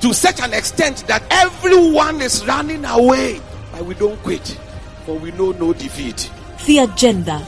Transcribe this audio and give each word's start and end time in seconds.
to 0.00 0.12
such 0.14 0.40
an 0.40 0.52
extent 0.54 1.04
that 1.08 1.22
everyone 1.30 2.20
is 2.20 2.46
running 2.46 2.84
away. 2.84 3.40
But 3.72 3.84
we 3.84 3.94
don't 3.94 4.20
quit, 4.22 4.46
for 5.04 5.18
we 5.18 5.30
know 5.32 5.52
no 5.52 5.72
defeat. 5.72 6.30
The 6.66 6.78
agenda 6.78 7.46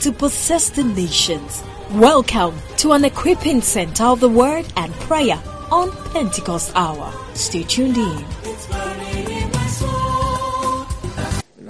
to 0.00 0.12
possess 0.12 0.70
the 0.70 0.84
nations. 0.84 1.62
Welcome 1.90 2.56
to 2.78 2.92
an 2.92 3.04
equipping 3.04 3.60
center 3.60 4.04
of 4.04 4.20
the 4.20 4.28
word 4.28 4.66
and 4.76 4.92
prayer 4.94 5.42
on 5.70 5.90
Pentecost 6.12 6.72
Hour. 6.74 7.12
Stay 7.34 7.64
tuned 7.64 7.96
in. 7.96 8.24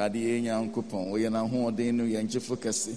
awurade 0.01 0.17
yɛ 0.17 0.41
nyankopɔn 0.41 1.11
wɔyɛ 1.13 1.29
n'ahoɔden 1.29 1.93
no 1.95 2.05
yɛn 2.05 2.27
gyefo 2.27 2.57
kɛse 2.57 2.97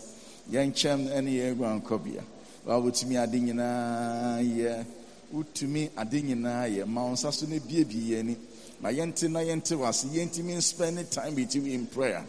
yɛn 0.52 0.72
nkyɛn 0.72 1.22
ne 1.24 1.32
yɛn 1.36 1.52
aguankɔbea 1.52 2.24
wa 2.66 2.80
wotumi 2.80 3.18
ade 3.22 3.40
nyinaa 3.44 4.40
yɛ 4.40 4.86
wotumi 5.34 5.90
ade 5.98 6.22
nyinaa 6.22 6.68
yɛ 6.68 6.86
ma 6.86 7.04
wo 7.04 7.12
nsa 7.14 7.32
so 7.32 7.46
no 7.48 7.60
biebie 7.60 8.10
yɛn 8.12 8.20
ani 8.20 8.38
ma 8.80 8.90
yɛnte 8.90 9.30
na 9.30 9.40
yɛnte 9.40 9.76
wase 9.76 10.08
yɛntumi 10.08 10.62
spend 10.62 11.10
time 11.12 11.36
with 11.36 11.56
you 11.56 11.66
in 11.66 11.88
prayer 11.88 12.24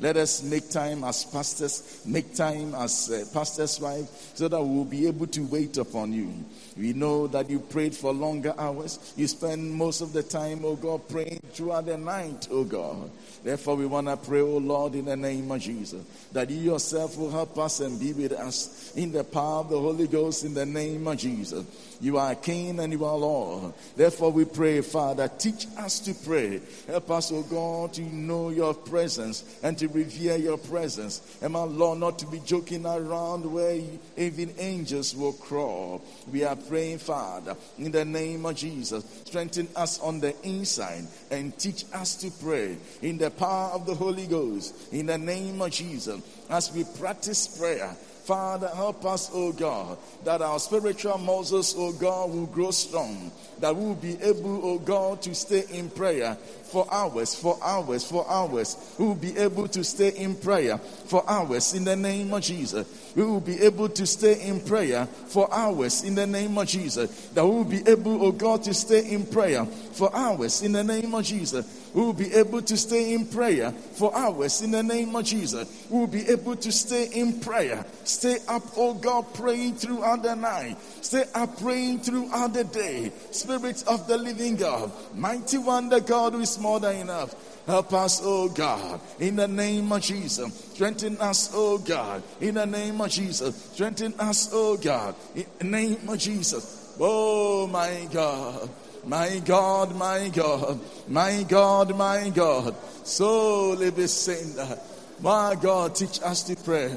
let 0.00 0.16
us 0.16 0.42
make 0.42 0.70
time 0.70 1.04
as 1.04 1.24
pastors, 1.26 2.00
make 2.06 2.34
time 2.34 2.74
as 2.74 3.10
uh, 3.10 3.22
pastor's 3.34 3.78
wife, 3.78 4.08
so 4.34 4.48
that 4.48 4.58
we'll 4.58 4.86
be 4.86 5.06
able 5.06 5.26
to 5.26 5.42
wait 5.42 5.76
upon 5.76 6.14
you. 6.14 6.32
We 6.74 6.94
know 6.94 7.26
that 7.26 7.50
you 7.50 7.60
prayed 7.60 7.94
for 7.94 8.10
longer 8.10 8.54
hours. 8.56 9.12
You 9.14 9.28
spend 9.28 9.70
most 9.70 10.00
of 10.00 10.14
the 10.14 10.22
time, 10.22 10.64
oh 10.64 10.76
God, 10.76 11.06
praying 11.06 11.40
throughout 11.52 11.84
the 11.84 11.98
night, 11.98 12.48
oh 12.50 12.64
God. 12.64 13.10
Therefore, 13.42 13.76
we 13.76 13.86
want 13.86 14.06
to 14.06 14.16
pray, 14.16 14.40
oh 14.40 14.58
Lord, 14.58 14.94
in 14.94 15.06
the 15.06 15.16
name 15.16 15.50
of 15.50 15.60
Jesus, 15.60 16.04
that 16.32 16.50
you 16.50 16.58
yourself 16.58 17.16
will 17.16 17.30
help 17.30 17.58
us 17.58 17.80
and 17.80 17.98
be 17.98 18.12
with 18.12 18.32
us 18.32 18.92
in 18.96 19.12
the 19.12 19.24
power 19.24 19.60
of 19.60 19.70
the 19.70 19.78
Holy 19.78 20.06
Ghost 20.06 20.44
in 20.44 20.54
the 20.54 20.66
name 20.66 21.06
of 21.06 21.16
Jesus. 21.16 21.64
You 22.02 22.16
are 22.16 22.34
King 22.34 22.80
and 22.80 22.92
you 22.92 23.04
are 23.04 23.16
Lord. 23.16 23.74
Therefore, 23.96 24.32
we 24.32 24.44
pray, 24.44 24.80
Father, 24.80 25.28
teach 25.28 25.66
us 25.78 26.00
to 26.00 26.14
pray. 26.14 26.60
Help 26.86 27.10
us, 27.10 27.30
oh 27.32 27.42
God, 27.42 27.92
to 27.94 28.02
know 28.02 28.50
your 28.50 28.74
presence 28.74 29.58
and 29.62 29.76
to 29.78 29.88
revere 29.88 30.36
your 30.36 30.56
presence. 30.56 31.38
And 31.42 31.52
my 31.52 31.62
Lord, 31.62 31.98
not 31.98 32.18
to 32.20 32.26
be 32.26 32.40
joking 32.40 32.86
around 32.86 33.50
where 33.50 33.80
even 34.16 34.54
angels 34.58 35.14
will 35.14 35.34
crawl. 35.34 36.02
We 36.32 36.44
are 36.44 36.56
praying, 36.56 36.98
Father, 36.98 37.56
in 37.78 37.92
the 37.92 38.04
name 38.04 38.46
of 38.46 38.56
Jesus, 38.56 39.04
strengthen 39.24 39.68
us 39.76 39.98
on 40.00 40.20
the 40.20 40.34
inside 40.42 41.06
and 41.30 41.56
teach 41.58 41.84
us 41.92 42.16
to 42.16 42.30
pray 42.42 42.76
in 43.02 43.18
the 43.18 43.29
power 43.30 43.70
of 43.70 43.86
the 43.86 43.94
Holy 43.94 44.26
Ghost. 44.26 44.92
In 44.92 45.06
the 45.06 45.18
name 45.18 45.62
of 45.62 45.70
Jesus, 45.70 46.20
as 46.48 46.72
we 46.72 46.84
practice 46.98 47.58
prayer, 47.58 47.96
Father, 48.24 48.68
help 48.68 49.04
us, 49.06 49.30
oh 49.32 49.50
God, 49.50 49.98
that 50.22 50.42
our 50.42 50.60
spiritual 50.60 51.18
muscles, 51.18 51.74
oh 51.76 51.92
God, 51.92 52.30
will 52.30 52.46
grow 52.46 52.70
strong, 52.70 53.32
that 53.58 53.74
we 53.74 53.84
will 53.84 53.94
be 53.94 54.16
able, 54.22 54.60
oh 54.62 54.78
God, 54.78 55.20
to 55.22 55.34
stay 55.34 55.64
in 55.72 55.90
prayer 55.90 56.36
for 56.70 56.86
hours, 56.92 57.34
for 57.34 57.58
hours, 57.60 58.04
for 58.04 58.24
hours. 58.30 58.94
We 58.98 59.06
will 59.06 59.14
be 59.16 59.36
able 59.36 59.66
to 59.68 59.82
stay 59.82 60.10
in 60.10 60.36
prayer 60.36 60.78
for 60.78 61.28
hours 61.28 61.74
in 61.74 61.84
the 61.84 61.96
name 61.96 62.32
of 62.32 62.42
Jesus. 62.42 62.86
We 63.16 63.24
will 63.24 63.40
be 63.40 63.60
able 63.62 63.88
to 63.88 64.06
stay 64.06 64.40
in 64.40 64.60
prayer 64.60 65.06
for 65.06 65.52
hours 65.52 66.04
in 66.04 66.14
the 66.14 66.26
name 66.26 66.56
of 66.56 66.68
Jesus. 66.68 67.10
That 67.30 67.44
we 67.44 67.50
will 67.50 67.64
be 67.64 67.82
able, 67.86 68.24
oh 68.24 68.32
God, 68.32 68.62
to 68.64 68.74
stay 68.74 69.10
in 69.10 69.26
prayer 69.26 69.66
for 69.66 70.14
hours 70.14 70.62
in 70.62 70.72
the 70.72 70.84
name 70.84 71.14
of 71.14 71.24
Jesus. 71.24 71.79
We 71.94 72.02
will 72.02 72.12
be 72.12 72.32
able 72.34 72.62
to 72.62 72.76
stay 72.76 73.14
in 73.14 73.26
prayer 73.26 73.72
for 73.72 74.16
hours 74.16 74.62
in 74.62 74.70
the 74.70 74.82
name 74.82 75.14
of 75.16 75.24
Jesus. 75.24 75.86
We 75.90 75.98
will 75.98 76.06
be 76.06 76.28
able 76.28 76.56
to 76.56 76.72
stay 76.72 77.06
in 77.12 77.40
prayer. 77.40 77.84
Stay 78.04 78.38
up, 78.48 78.62
oh 78.76 78.94
God, 78.94 79.34
praying 79.34 79.74
throughout 79.74 80.22
the 80.22 80.36
night. 80.36 80.76
Stay 81.00 81.24
up 81.34 81.58
praying 81.60 82.00
throughout 82.00 82.52
the 82.52 82.64
day. 82.64 83.12
Spirit 83.30 83.82
of 83.86 84.06
the 84.06 84.16
living 84.16 84.56
God, 84.56 84.92
mighty 85.14 85.58
one, 85.58 85.88
the 85.88 86.00
God 86.00 86.34
who 86.34 86.40
is 86.40 86.58
more 86.58 86.80
than 86.80 86.96
enough. 86.96 87.34
Help 87.66 87.92
us, 87.92 88.20
oh 88.24 88.48
God, 88.48 89.00
in 89.18 89.36
the 89.36 89.46
name 89.46 89.92
of 89.92 90.00
Jesus. 90.02 90.52
Strengthen 90.74 91.16
us, 91.18 91.50
oh 91.54 91.78
God, 91.78 92.22
in 92.40 92.54
the 92.54 92.66
name 92.66 93.00
of 93.00 93.10
Jesus. 93.10 93.54
Strengthen 93.74 94.14
us, 94.18 94.50
oh 94.52 94.76
God, 94.76 95.14
in 95.34 95.46
the 95.58 95.64
name 95.64 96.08
of 96.08 96.18
Jesus. 96.18 96.96
Oh 96.98 97.66
my 97.66 98.08
God. 98.12 98.68
My 99.04 99.40
God, 99.44 99.96
my 99.96 100.28
God, 100.28 100.78
my 101.08 101.42
God, 101.48 101.96
my 101.96 102.30
God. 102.30 102.74
So 103.04 103.74
that. 103.74 104.80
My 105.20 105.54
God, 105.54 105.94
teach 105.94 106.20
us 106.22 106.42
to 106.44 106.56
pray. 106.56 106.96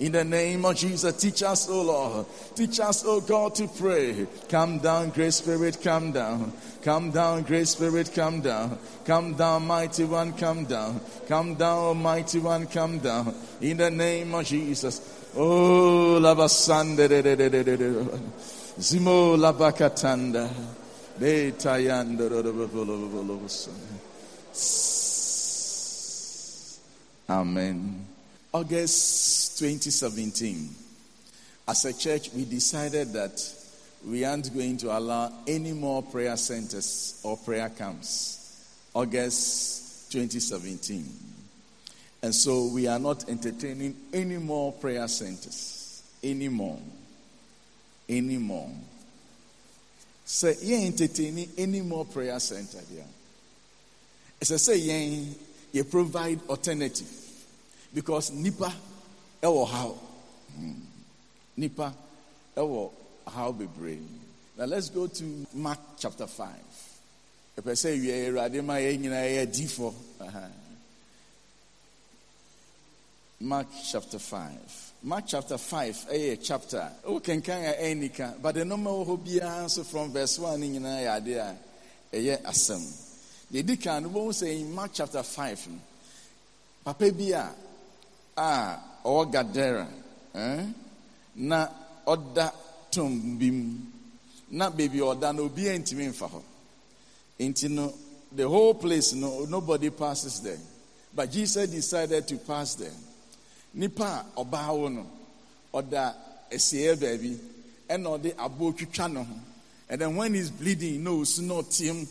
In 0.00 0.12
the 0.12 0.24
name 0.24 0.64
of 0.64 0.76
Jesus, 0.76 1.16
teach 1.16 1.42
us, 1.42 1.68
oh 1.70 1.82
Lord. 1.82 2.26
Teach 2.54 2.80
us, 2.80 3.04
oh 3.06 3.20
God, 3.20 3.54
to 3.54 3.68
pray. 3.68 4.26
Come 4.48 4.78
down, 4.78 5.10
Great 5.10 5.32
Spirit, 5.32 5.78
come 5.82 6.12
down. 6.12 6.52
Come 6.82 7.10
down, 7.12 7.42
Great 7.42 7.68
Spirit, 7.68 8.12
come 8.12 8.40
down. 8.40 8.78
Come 9.04 9.34
down, 9.34 9.66
Mighty 9.66 10.04
One, 10.04 10.32
come 10.32 10.64
down. 10.64 11.00
Come 11.28 11.54
down, 11.54 11.78
Almighty 11.78 12.40
One, 12.40 12.66
come 12.66 12.98
down. 12.98 13.34
In 13.60 13.76
the 13.76 13.90
name 13.90 14.34
of 14.34 14.44
Jesus. 14.44 15.00
Oh, 15.36 16.18
Lavasande. 16.20 17.08
Zimo 18.80 19.36
labakatanda. 19.36 20.48
Amen. 27.28 28.06
August 28.52 29.58
2017. 29.58 30.70
As 31.68 31.84
a 31.84 31.92
church, 31.92 32.30
we 32.32 32.46
decided 32.46 33.12
that 33.12 33.40
we 34.08 34.24
aren't 34.24 34.52
going 34.54 34.78
to 34.78 34.96
allow 34.96 35.30
any 35.46 35.72
more 35.72 36.02
prayer 36.02 36.36
centers 36.38 37.20
or 37.22 37.36
prayer 37.36 37.68
camps. 37.68 38.88
August 38.94 40.10
2017. 40.12 41.04
And 42.22 42.34
so 42.34 42.68
we 42.68 42.86
are 42.86 42.98
not 42.98 43.28
entertaining 43.28 43.96
any 44.14 44.38
more 44.38 44.72
prayer 44.72 45.08
centers 45.08 46.02
anymore. 46.24 46.78
Anymore. 48.18 48.70
Say, 50.24 50.56
you 50.62 50.86
entertaining 50.86 51.48
any 51.58 51.80
more 51.80 52.04
prayer 52.04 52.38
center 52.40 52.78
there. 52.90 53.04
As 54.40 54.52
I 54.52 54.56
say, 54.56 54.76
you, 54.76 55.34
you 55.72 55.84
provide 55.84 56.40
alternative 56.48 57.08
because 57.94 58.32
nipa 58.32 58.72
ewo 59.42 59.68
how 59.68 59.96
hmm. 60.56 60.72
nipa 61.56 61.94
ewo 62.56 62.90
how 63.32 63.52
be 63.52 63.66
brain. 63.66 64.06
Now 64.58 64.64
let's 64.64 64.90
go 64.90 65.06
to 65.06 65.46
Mark 65.54 65.78
chapter 65.98 66.26
five. 66.26 66.60
If 67.56 67.66
I 67.66 67.74
say 67.74 67.96
you 67.96 68.28
are 68.28 68.32
ready, 68.32 68.60
my 68.60 68.80
D 69.44 69.66
for 69.66 69.94
Mark 73.40 73.66
chapter 73.90 74.18
five. 74.18 74.91
Mark 75.04 75.24
chapter 75.26 75.58
5, 75.58 76.06
a 76.10 76.36
chapter. 76.36 76.88
Can 77.24 77.42
can 77.42 77.74
any 77.76 78.08
can, 78.08 78.34
but 78.40 78.54
the 78.54 78.64
number 78.64 78.90
will 78.90 79.16
be 79.16 79.40
answer 79.40 79.82
from 79.82 80.12
verse 80.12 80.38
1 80.38 80.62
in 80.62 80.74
your 80.74 81.10
idea. 81.10 81.56
A 82.12 82.18
year 82.18 82.38
asem. 82.44 82.80
The 83.50 83.62
deacon 83.64 84.12
won't 84.12 84.36
say 84.36 84.60
in 84.60 84.72
Mark 84.72 84.92
chapter 84.94 85.22
5. 85.22 85.68
Papa 86.84 87.12
Bia, 87.12 87.50
ah, 88.36 88.80
or 89.02 89.26
Gadara, 89.26 89.88
eh? 90.34 90.66
Na 91.36 91.66
tum 92.90 93.38
bim. 93.38 93.92
Na 94.52 94.70
baby 94.70 95.00
oda 95.00 95.32
no 95.32 95.48
be 95.48 95.68
intimate 95.68 96.14
for 96.14 96.28
her. 96.28 96.42
Into 97.40 97.68
no, 97.68 97.92
the 98.30 98.48
whole 98.48 98.74
place, 98.74 99.14
no, 99.14 99.46
nobody 99.46 99.90
passes 99.90 100.40
there. 100.40 100.58
but 101.14 101.30
jesus 101.30 101.68
decided 101.70 102.26
to 102.26 102.36
pass 102.38 102.74
there 102.74 102.90
nipa 103.74 104.26
a 104.36 104.44
ɔbaa 104.44 104.76
wo 104.78 104.88
no 104.88 105.06
ɔda 105.72 106.14
baabi 107.00 107.38
ɛna 107.88 108.08
ɔde 108.18 108.34
aboɔ 108.36 108.76
twitwa 108.76 109.12
ne 109.12 109.22
ho. 109.22 109.34
And 109.88 110.00
then 110.00 110.16
when 110.16 110.34
he's 110.34 110.50
bleeding 110.50 111.04
no 111.04 111.18
osu 111.18 111.40
na 111.42 111.54
ɔteam 111.54 112.06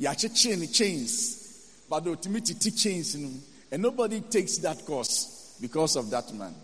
yɛakyekyere 0.00 0.58
ne 0.58 0.66
chains 0.66 1.84
but 1.88 2.04
ɔtumi 2.04 2.44
titi 2.44 2.70
chains 2.70 3.16
no 3.16 3.30
and 3.70 3.82
nobody 3.82 4.20
takes 4.20 4.58
that 4.58 4.84
course 4.86 5.56
because 5.60 5.96
of 5.96 6.10
that 6.10 6.32
man. 6.34 6.54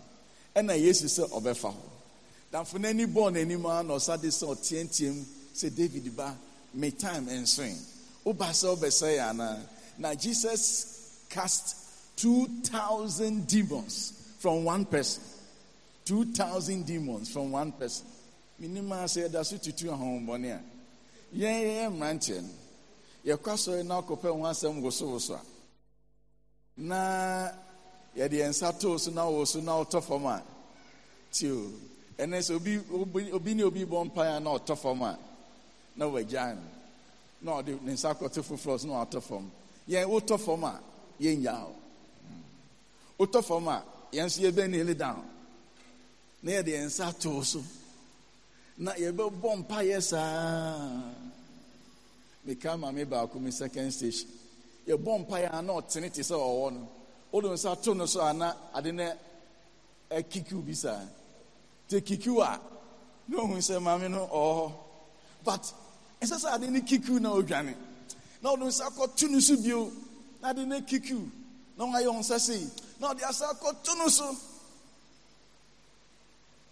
Ɛna 0.55 0.79
yesu 0.79 1.05
sɛ 1.05 1.29
ɔbɛfa 1.29 1.73
hɔ. 1.73 1.89
Damfo 2.51 2.77
n'ani 2.79 3.05
bɔɔ 3.05 3.31
n'anim 3.33 3.65
a 3.79 3.83
na 3.83 3.93
ɔsa 3.95 4.21
de 4.21 4.27
sɛ 4.27 4.55
ɔteɛnteɛm 4.55 5.23
sɛ 5.55 5.75
david 5.75 6.15
ba 6.15 6.37
me 6.73 6.91
time 6.91 7.25
nsoe 7.27 7.75
woba 8.25 8.49
sɛ 8.49 8.77
wobɛsɛ 8.77 9.17
yɛ 9.17 9.29
anaa? 9.31 9.59
Na 9.97 10.13
jesus 10.15 11.25
cast 11.29 11.75
2000 12.17 13.47
demons 13.47 14.35
from 14.39 14.63
one 14.63 14.85
person. 14.85 15.23
2000 16.05 16.85
demons 16.85 17.29
from 17.31 17.51
one 17.51 17.71
person. 17.71 18.05
Menim 18.61 18.91
a 18.91 19.05
sɛ 19.05 19.27
yɛda 19.29 19.45
so 19.45 19.57
tutu 19.57 19.87
ahohombɔne 19.89 20.51
a 20.55 20.61
yɛn 21.35 21.61
yɛyɛ 21.63 21.89
mmeranteɛ 21.91 22.41
no 22.41 22.49
yɛkɔ 23.25 23.51
asɔre 23.53 23.83
na 23.85 24.01
akɔpɛ 24.01 24.27
ho 24.29 24.37
asɛm 24.45 24.81
wosowoso 24.81 25.33
a 25.35 25.41
na 26.77 27.51
yɛde 28.15 28.33
yɛn 28.37 28.49
nsa 28.49 28.79
too 28.79 28.97
so 28.97 29.11
na 29.11 29.27
wo 29.27 29.43
so 29.45 29.59
na 29.59 29.71
wotɔ 29.83 30.03
fam 30.03 30.25
a 30.25 30.43
tio 31.31 31.71
ɛnɛ 32.17 32.37
sɛ 32.39 32.55
obi 32.55 32.79
obi 32.93 33.31
obi 33.31 33.53
ne 33.55 33.63
obi 33.63 33.85
bɔ 33.85 34.11
mpaeɛ 34.11 34.37
a 34.37 34.39
na 34.39 34.51
ɔtɔ 34.57 34.77
fam 34.77 35.01
a 35.01 35.17
na 35.95 36.05
wagyaa 36.05 36.55
no 36.55 36.61
na 37.41 37.61
ɔde 37.61 37.81
ne 37.81 37.93
nsa 37.93 38.13
akɔto 38.13 38.43
foforɔ 38.43 38.79
so 38.79 38.87
na 38.87 39.03
watɔ 39.05 39.21
fam 39.21 39.51
yɛn 39.89 40.05
wotɔ 40.05 40.39
fam 40.39 40.63
a 40.63 40.79
yɛnyaa 41.19 41.63
o 41.63 41.75
wotɔ 43.19 43.43
fam 43.43 43.67
a 43.67 43.83
yɛn 44.11 44.25
nso 44.25 44.41
yɛbɛ 44.41 44.67
kneel 44.69 44.93
down. 44.95 45.23
Na 46.41 46.51
yɛde 46.51 46.71
yɛn 46.71 46.85
nsa 46.85 47.13
too 47.19 47.43
so. 47.43 47.63
Na 48.77 48.91
yɛbɛbɔ 48.93 49.65
mpaeɛ 49.65 50.01
saa. 50.01 51.13
Meka 52.45 52.77
maame 52.77 53.05
baako 53.05 53.39
me 53.39 53.51
second 53.51 53.91
station. 53.91 54.29
Yɛbɔ 54.87 55.25
mpaeɛ 55.25 55.49
a 55.53 55.61
na 55.61 55.73
ɔtene 55.73 56.11
te 56.11 56.21
sɛ 56.21 56.35
ɔwɔ 56.35 56.73
no. 56.73 56.89
Wode 57.31 57.45
nsa 57.45 57.81
to 57.81 57.95
no 57.95 58.05
so 58.05 58.21
a 58.21 58.33
na 58.33 58.53
ade 58.75 58.93
no 58.93 59.11
akikiw 60.11 60.65
bi 60.65 60.73
saa. 60.73 60.99
Te 61.87 62.01
kikiw 62.01 62.41
a 62.41 62.59
na 63.27 63.37
ohu 63.37 63.57
sɛ 63.57 63.81
maame 63.81 64.09
no 64.09 64.27
ɔwɔ 64.27 64.57
hɔ. 64.57 64.73
But 65.43 65.73
ɛsɛ 66.21 66.43
sɛ 66.45 66.55
ade 66.55 66.69
no 66.69 66.79
kikiw 66.81 67.19
na 67.19 67.29
ɔdwane 67.29 67.75
na 68.41 68.49
ɔde 68.53 68.63
nsa 68.67 68.89
kɔto 68.91 69.29
no 69.29 69.39
so 69.39 69.55
bio 69.57 69.91
na 70.41 70.49
ade 70.49 70.67
no 70.67 70.81
kikiw 70.81 71.29
na 71.77 71.85
ɔayɛ 71.85 72.07
wo 72.07 72.19
nsa 72.19 72.39
sei. 72.39 72.67
Na 73.03 73.09
ɔde 73.09 73.23
asa 73.25 73.53
kɔto 73.61 73.97
no 73.97 74.07
so. 74.07 74.37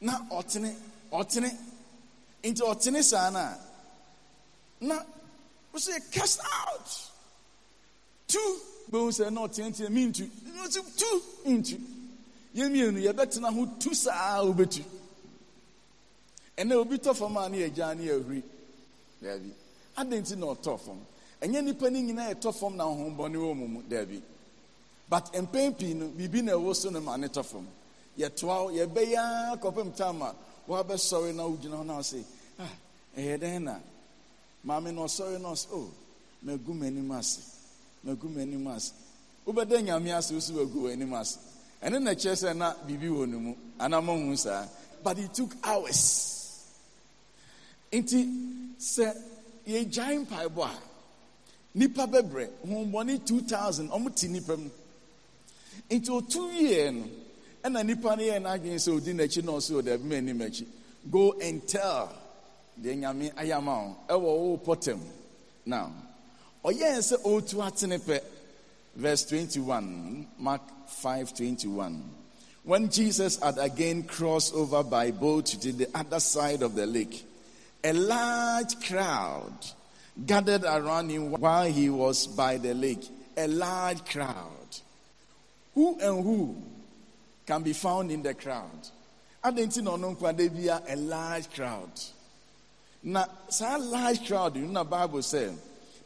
Na 0.02 0.14
ɔtene 0.32 0.76
ɔtene. 1.12 1.50
Nti 2.44 2.62
ɔtene 2.62 3.04
saa 3.04 3.30
no 3.30 3.58
na 4.88 5.04
wosɛ 5.74 6.12
cast 6.12 6.40
out. 6.40 7.12
Two. 8.28 8.60
Bɛhu 8.90 9.10
sɛ 9.12 9.32
na 9.32 9.42
ɔteatea 9.42 9.90
mentu 9.90 10.30
ɔsi 10.64 10.98
tu 10.98 11.24
ntu 11.46 11.78
yɛmmienu 12.56 13.00
yɛbɛtena 13.04 13.54
ho 13.54 13.66
tu 13.80 13.94
saa 13.94 14.42
wobɛtu. 14.44 14.84
Ɛnɛ 16.58 16.74
obi 16.76 16.98
tɔ 16.98 17.16
fam 17.16 17.38
a 17.38 17.50
ne 17.50 17.58
yɛgyaa 17.70 17.98
ne 17.98 18.06
yɛhuri 18.06 18.44
daabi. 19.22 19.52
Adɛn 19.98 20.22
nti 20.22 20.36
na 20.38 20.46
ɔtɔ 20.48 20.80
fam? 20.80 21.06
Ɛnyɛ 21.42 21.62
nnipa 21.62 21.90
no 21.92 22.00
nyinaa 22.00 22.34
yɛtɔ 22.34 22.54
fam 22.54 22.76
na 22.78 22.86
ahohombɔne 22.86 23.36
wɔ 23.36 23.56
mu 23.56 23.68
mu 23.68 23.82
daabi. 23.84 24.22
But 25.12 25.26
mpɛn 25.34 25.78
pii 25.78 25.94
no 25.94 26.08
biribi 26.08 26.42
na 26.42 26.54
ɛwɔ 26.54 26.74
so 26.74 26.90
no 26.90 27.02
ma 27.02 27.18
ne 27.18 27.28
tɔ 27.28 27.44
fam. 27.44 27.68
Yɛtoa 28.18 28.64
wo 28.64 28.72
yɛbɛyɛ 28.72 29.54
a 29.54 29.58
kɔpem 29.58 29.94
time 29.94 30.22
a 30.22 30.34
woabɛsɔre 30.70 31.36
na 31.36 31.44
wogyina 31.44 31.76
hɔ 31.76 31.86
na 31.86 31.96
wo 31.98 32.02
se 32.02 32.24
ah 32.58 32.70
ɛyɛ 33.18 33.38
dɛn 33.38 33.64
na? 33.64 33.80
Maame 34.66 34.94
no 34.94 35.04
ɔsɔre 35.04 35.42
na 35.42 35.50
ɔsɛ 35.50 35.68
o 35.74 35.92
magu 36.46 36.74
m'anim 36.74 37.12
ase 37.12 37.40
magu 38.06 38.30
m'anim 38.30 38.66
ase. 38.74 38.94
Wobɛda 39.46 39.84
nyame 39.84 40.18
ase 40.18 40.32
wo 40.32 40.40
so 40.40 40.54
wagu 40.54 40.84
w'anim 40.84 41.14
ase. 41.20 41.40
Ɛne 41.84 42.02
na 42.02 42.12
kyerɛ 42.12 42.36
sɛ 42.46 42.56
na 42.56 42.74
biribi 42.88 43.10
wɔ 43.10 43.28
no 43.30 43.40
mu 43.40 43.56
anaa 43.82 44.02
mahu 44.02 44.34
but 45.04 45.20
it 45.20 45.34
took 45.34 45.54
hours. 45.62 46.64
Nti 47.92 48.78
sɛ 48.80 49.14
yɛgyae 49.68 50.26
mpaebɔ 50.26 50.64
a 50.64 50.80
nipa 51.74 52.08
bɛbrɛ 52.08 52.50
hombɔne 52.66 53.26
2000 53.26 53.90
ɔmo 53.90 54.16
te 54.16 54.30
nipa 54.30 54.56
mu 54.56 54.70
nti 55.90 56.10
otu 56.10 56.52
yie 56.52 56.92
no 56.92 57.04
ɛna 57.64 57.86
nipa 57.86 58.16
no 58.16 58.24
yɛ 58.24 58.40
n'adwene 58.42 58.76
sɛ 58.76 58.96
odi 58.96 59.14
n'akyi 59.14 59.44
na 59.44 59.52
ɔsɛ 59.54 59.82
ɔdabi 59.82 60.04
ma 60.04 60.16
anim 60.16 60.40
akyi. 60.40 60.66
Go 61.10 61.34
and 61.40 61.68
tell 61.68 62.12
deɛ 62.80 62.98
nyame 63.00 63.34
ayama 63.34 63.66
wo. 63.84 63.96
Ɛwɔ 64.10 64.22
wo 64.40 64.58
pɔtam 64.58 65.00
now 65.66 65.92
ɔyɛɛ 66.64 66.98
sɛ 67.00 67.22
ɔretu 67.24 67.66
atene 67.66 68.00
pɛ. 68.00 68.22
Verse 68.96 69.24
21 69.26 70.28
mark 70.38 70.62
5 70.88 71.34
21 71.34 72.04
when 72.64 72.90
jesus 72.90 73.40
had 73.40 73.58
again 73.58 74.04
crossed 74.04 74.54
over 74.54 74.84
by 74.84 75.10
boat 75.12 75.46
to 75.46 75.72
the 75.72 75.88
other 75.96 76.20
side 76.20 76.62
of 76.62 76.76
the 76.76 76.86
lake 76.86 77.26
a 77.86 77.94
large 77.94 78.78
crowd 78.86 79.54
gathered 80.26 80.64
around 80.64 81.10
him 81.10 81.32
while 81.32 81.72
he 81.72 81.90
was 81.90 82.28
by 82.28 82.58
the 82.58 82.74
lake. 82.74 83.08
A 83.38 83.48
large 83.48 84.04
crowd 84.06 84.61
who 85.74 85.98
and 86.00 86.24
who 86.24 86.56
can 87.46 87.64
be 87.64 87.74
found 87.74 88.12
in 88.12 88.22
the 88.22 88.34
crowd? 88.34 88.88
Adɛnti 89.44 89.82
na 89.82 89.92
ɔno 89.92 90.16
nkwade 90.16 90.54
bia 90.56 90.82
a 90.88 90.96
large 90.96 91.50
crowd. 91.52 91.90
Na 93.04 93.26
saa 93.50 93.78
large 93.78 94.26
crowd 94.28 94.56
no 94.56 94.68
na 94.68 94.84
bible 94.84 95.20
sɛ 95.20 95.56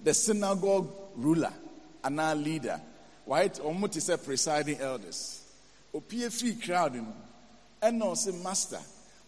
the 0.03 0.13
synagogue 0.13 0.89
ruler 1.15 1.53
and 2.03 2.19
our 2.19 2.35
leader 2.35 2.79
ɔmo 3.27 3.91
te 3.91 4.00
sɛ 4.00 4.23
presiding 4.23 4.79
elders 4.79 5.41
opie 5.94 6.27
firi 6.29 6.62
crowd 6.63 6.95
no 6.95 7.13
ɛna 7.81 8.03
ɔsɛ 8.03 8.41
master 8.44 8.79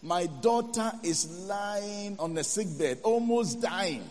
my 0.02 0.26
daughter 0.26 0.92
is 1.02 1.28
lying 1.48 2.16
on 2.18 2.34
the 2.34 2.44
sick 2.44 2.66
bed 2.78 2.98
almost 3.02 3.60
dying. 3.60 4.04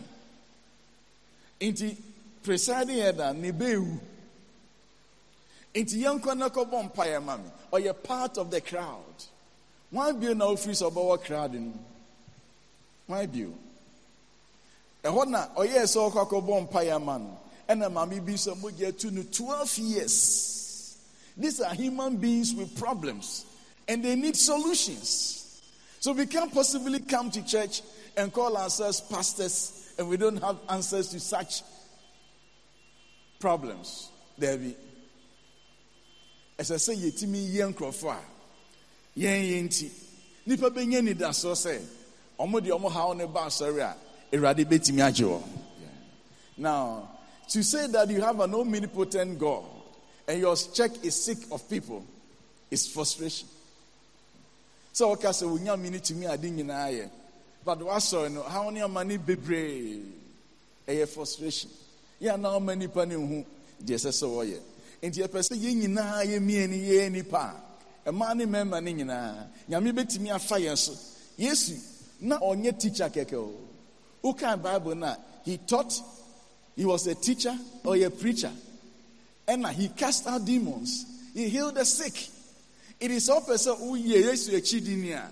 Nti 1.60 1.96
presiding 2.42 3.00
elder 3.00 3.32
ne 3.34 3.50
bɛɛwu 3.52 3.98
nti 5.74 6.02
yɛnkɔ 6.02 6.36
na 6.36 6.48
kɔbɔ 6.48 6.90
mpaeɛ 6.90 7.22
ma 7.24 7.38
ɔyɛ 7.72 8.02
part 8.02 8.38
of 8.38 8.50
the 8.50 8.60
crowd. 8.60 9.24
Wan 9.90 10.18
bio 10.18 10.34
na 10.34 10.46
ofiri 10.46 10.74
sɛ 10.74 10.90
ɔbɛwɔ 10.90 11.24
crowd 11.24 11.54
no 11.54 11.72
wan 13.06 13.26
bio 13.26 13.52
ɛhɔ 15.04 15.28
na 15.28 15.48
ɔyɛɛ 15.54 15.84
sɛ 15.84 16.10
ɔkɔ 16.10 16.28
akɔbɔ 16.28 16.68
mpaeɛ 16.68 17.02
ma 17.04 17.18
no 17.18 17.38
ɛna 17.68 17.92
maame 17.92 18.24
bi 18.24 18.32
sɛ 18.32 18.54
mogya 18.56 18.98
tu 18.98 19.10
no 19.10 19.22
12 19.22 19.78
years. 19.78 20.96
These 21.36 21.60
are 21.60 21.74
human 21.74 22.16
beings 22.16 22.54
with 22.54 22.76
problems 22.76 23.44
and 23.86 24.04
they 24.04 24.16
need 24.16 24.36
solutions. 24.36 25.60
So 26.00 26.12
we 26.12 26.26
can't 26.26 26.52
possibly 26.52 27.00
come 27.00 27.30
to 27.30 27.44
church 27.44 27.82
and 28.16 28.32
call 28.32 28.56
ourselves 28.56 29.00
pastors 29.00 29.92
and 29.98 30.08
we 30.08 30.16
don't 30.16 30.42
have 30.42 30.58
answers 30.68 31.08
to 31.08 31.20
such 31.20 31.62
problems. 33.38 34.10
There 34.36 34.56
be 34.56 34.76
ɛsɛ 36.58 36.76
sɛ 36.78 36.92
yɛtumi 36.96 37.38
yɛ 37.54 37.72
nkurɔfoɔ 37.72 38.12
a 38.16 38.22
yɛn 39.16 39.42
yɛn 39.50 39.64
nti 39.68 39.90
nipa 40.46 40.70
bɛnya 40.70 41.00
nidasoɔ 41.02 41.54
sɛ 41.54 41.80
ɔmo 42.38 42.60
deɛ 42.60 42.72
ɔmo 42.78 42.90
haw 42.90 43.12
ne 43.14 43.26
ba 43.26 43.46
asɔre 43.46 43.80
a 43.80 43.86
ah. 43.90 43.96
awurade 44.32 44.64
bɛtumi 44.64 45.00
agye 45.06 45.24
wɔ 45.26 45.42
now 46.56 47.08
to 47.48 47.62
say 47.62 47.86
that 47.86 48.10
you 48.10 48.20
have 48.20 48.40
an 48.40 48.52
omnipotent 48.54 49.38
god 49.38 49.64
and 50.26 50.40
your 50.40 50.56
check 50.56 50.90
is 51.04 51.14
sick 51.24 51.38
of 51.50 51.66
people 51.70 52.04
is 52.70 52.86
frustration. 52.86 53.48
Sɛ 54.92 55.04
wɔka 55.16 55.30
sɛ 55.30 55.46
wonya 55.48 55.78
me 55.80 55.90
no 55.90 55.98
tumi 55.98 56.26
ade 56.30 56.42
nyinaa 56.50 56.90
yɛ 56.92 57.10
but 57.64 57.78
woasɔre 57.78 58.30
no 58.32 58.42
haw 58.42 58.68
ne 58.70 58.80
ama 58.82 59.04
ne 59.04 59.16
bebree 59.16 60.02
ɛyɛ 60.86 61.08
frustration. 61.08 61.70
Yɛ 62.20 62.34
ana 62.34 62.48
ɔma 62.48 62.76
nipa 62.76 63.06
ne 63.06 63.14
nhu 63.14 63.44
deɛ 63.82 63.94
ɛsɛ 63.94 64.10
sɛ 64.12 64.26
wɔyɛ 64.28 64.60
nti 65.02 65.20
yɛpɛ 65.22 65.42
sɛ 65.42 65.54
yɛn 65.56 65.78
nyinaa 65.80 66.24
yɛmie 66.24 66.68
ne 66.68 66.76
yɛyɛ 66.76 67.12
nipa 67.12 67.54
a 68.04 68.10
ɛmaa 68.10 68.34
ne 68.36 68.44
mmarima 68.46 68.80
no 68.82 68.90
nyinaa 68.90 69.46
nyame 69.68 69.92
bɛtumi 69.92 70.34
afa 70.34 70.56
yɛn 70.56 70.76
so. 70.76 70.92
Yesu 71.38 71.74
na 72.20 72.38
ɔnyɛ 72.38 72.78
teacher 72.78 73.08
kɛkɛ 73.08 73.34
o. 73.34 73.52
Wokan 74.24 74.60
bible 74.60 74.94
no 74.96 75.06
a 75.06 75.18
he 75.44 75.56
taught 75.58 75.92
he 76.74 76.84
was 76.84 77.06
a 77.06 77.14
teacher 77.14 77.56
or 77.84 77.96
a 77.96 78.10
preacher. 78.10 78.50
Ɛna 79.46 79.72
he 79.72 79.88
cast 79.88 80.26
out 80.26 80.44
demons. 80.44 81.06
He 81.32 81.48
healed 81.48 81.76
the 81.76 81.84
sick. 81.84 82.28
It 83.00 83.10
is 83.12 83.28
all 83.28 83.40
sɛ 83.42 83.78
woyɛ 83.78 84.22
yesu 84.24 84.50
akyidini 84.56 85.12
a 85.12 85.30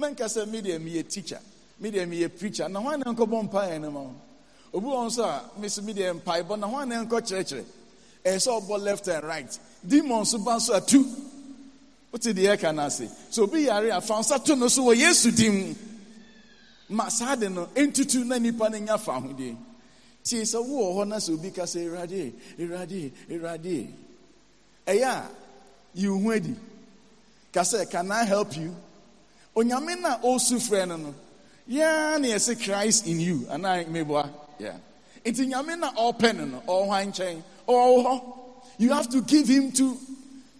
menka 0.00 0.24
sɛ 0.24 0.46
medeɛ 0.46 0.80
meyɛ 0.80 1.08
teacher 1.10 1.40
medeɛ 1.82 2.08
meyɛ 2.08 2.38
preacher. 2.38 2.68
Na 2.70 2.80
hwan 2.80 3.00
na 3.00 3.12
nkɔbɔ 3.12 3.50
mpaeɛ 3.50 3.80
no 3.82 3.90
ma 3.90 4.00
wo? 4.00 4.14
Obi 4.72 4.86
wɔ 4.86 5.06
nso 5.06 5.24
a 5.24 5.60
mese 5.60 5.80
medeɛ 5.80 6.20
mpaebɔ 6.22 6.58
na 6.58 6.66
hwan 6.66 6.88
na 6.88 7.04
nkɔ 7.04 7.20
kyerɛkyerɛ 7.20 7.64
ɛyɛ 8.24 8.36
sɛ 8.38 8.60
ɔbɔ 8.62 8.80
left 8.82 9.08
and 9.08 9.24
right. 9.24 9.58
Demon 9.86 10.24
so 10.24 10.38
ba 10.38 10.58
so 10.58 10.74
atu 10.74 11.04
wote 12.10 12.22
deɛ 12.22 12.56
ɛka 12.56 12.74
no 12.74 12.82
ase 12.86 13.02
sɛ 13.30 13.38
obi 13.42 13.62
yare 13.64 13.90
a 13.90 14.00
fa 14.00 14.14
nsa 14.14 14.42
to 14.44 14.56
no 14.56 14.68
so 14.68 14.84
wɔ 14.84 14.96
yesu 14.96 15.30
dim 15.30 15.76
ma 16.88 17.08
saa 17.08 17.36
de 17.36 17.50
no. 17.50 17.66
Ɛntutu 17.74 18.24
na 18.24 18.38
nipa 18.38 18.68
no 18.70 18.78
nya 18.78 18.98
fa 18.98 19.12
ahodie 19.12 19.56
tie 20.24 20.40
sɛ 20.42 20.56
wowɔ 20.66 20.94
hɔ 20.96 21.08
na 21.08 21.16
sɛ 21.16 21.34
obi 21.34 21.50
ka 21.50 21.62
sɛ 21.62 21.86
awurade 21.86 22.32
awurade 22.58 23.12
awurade 23.30 23.88
ɛyɛ 24.86 25.02
eh, 25.02 26.06
a 26.06 26.10
wo 26.10 26.18
ho 26.20 26.30
adi 26.32 26.54
ka 27.52 27.60
sɛ 27.60 27.88
can 27.90 28.10
i 28.10 28.24
help 28.24 28.56
you? 28.56 28.74
Onyame 29.54 30.00
na 30.00 30.18
ɔresu 30.18 30.56
frɛ 30.58 30.88
no 30.88 30.96
no. 30.96 31.14
Yɛa 31.68 32.20
na 32.20 32.54
christ 32.64 33.06
in 33.06 33.20
you 33.20 33.38
anaa 33.50 33.84
meboa 33.86 34.28
yeah. 34.58 34.76
nti 35.24 35.46
nyame 35.46 35.78
na 35.78 35.92
ɔrepɛ 35.92 36.36
no 36.36 36.44
no. 36.46 36.62
Hɔ 36.66 37.06
nkyɛn 37.06 37.42
hɔ 37.68 38.22
you 38.78 38.92
have 38.92 39.08
to 39.08 39.20
give 39.22 39.48
him 39.48 39.72
to 39.72 39.96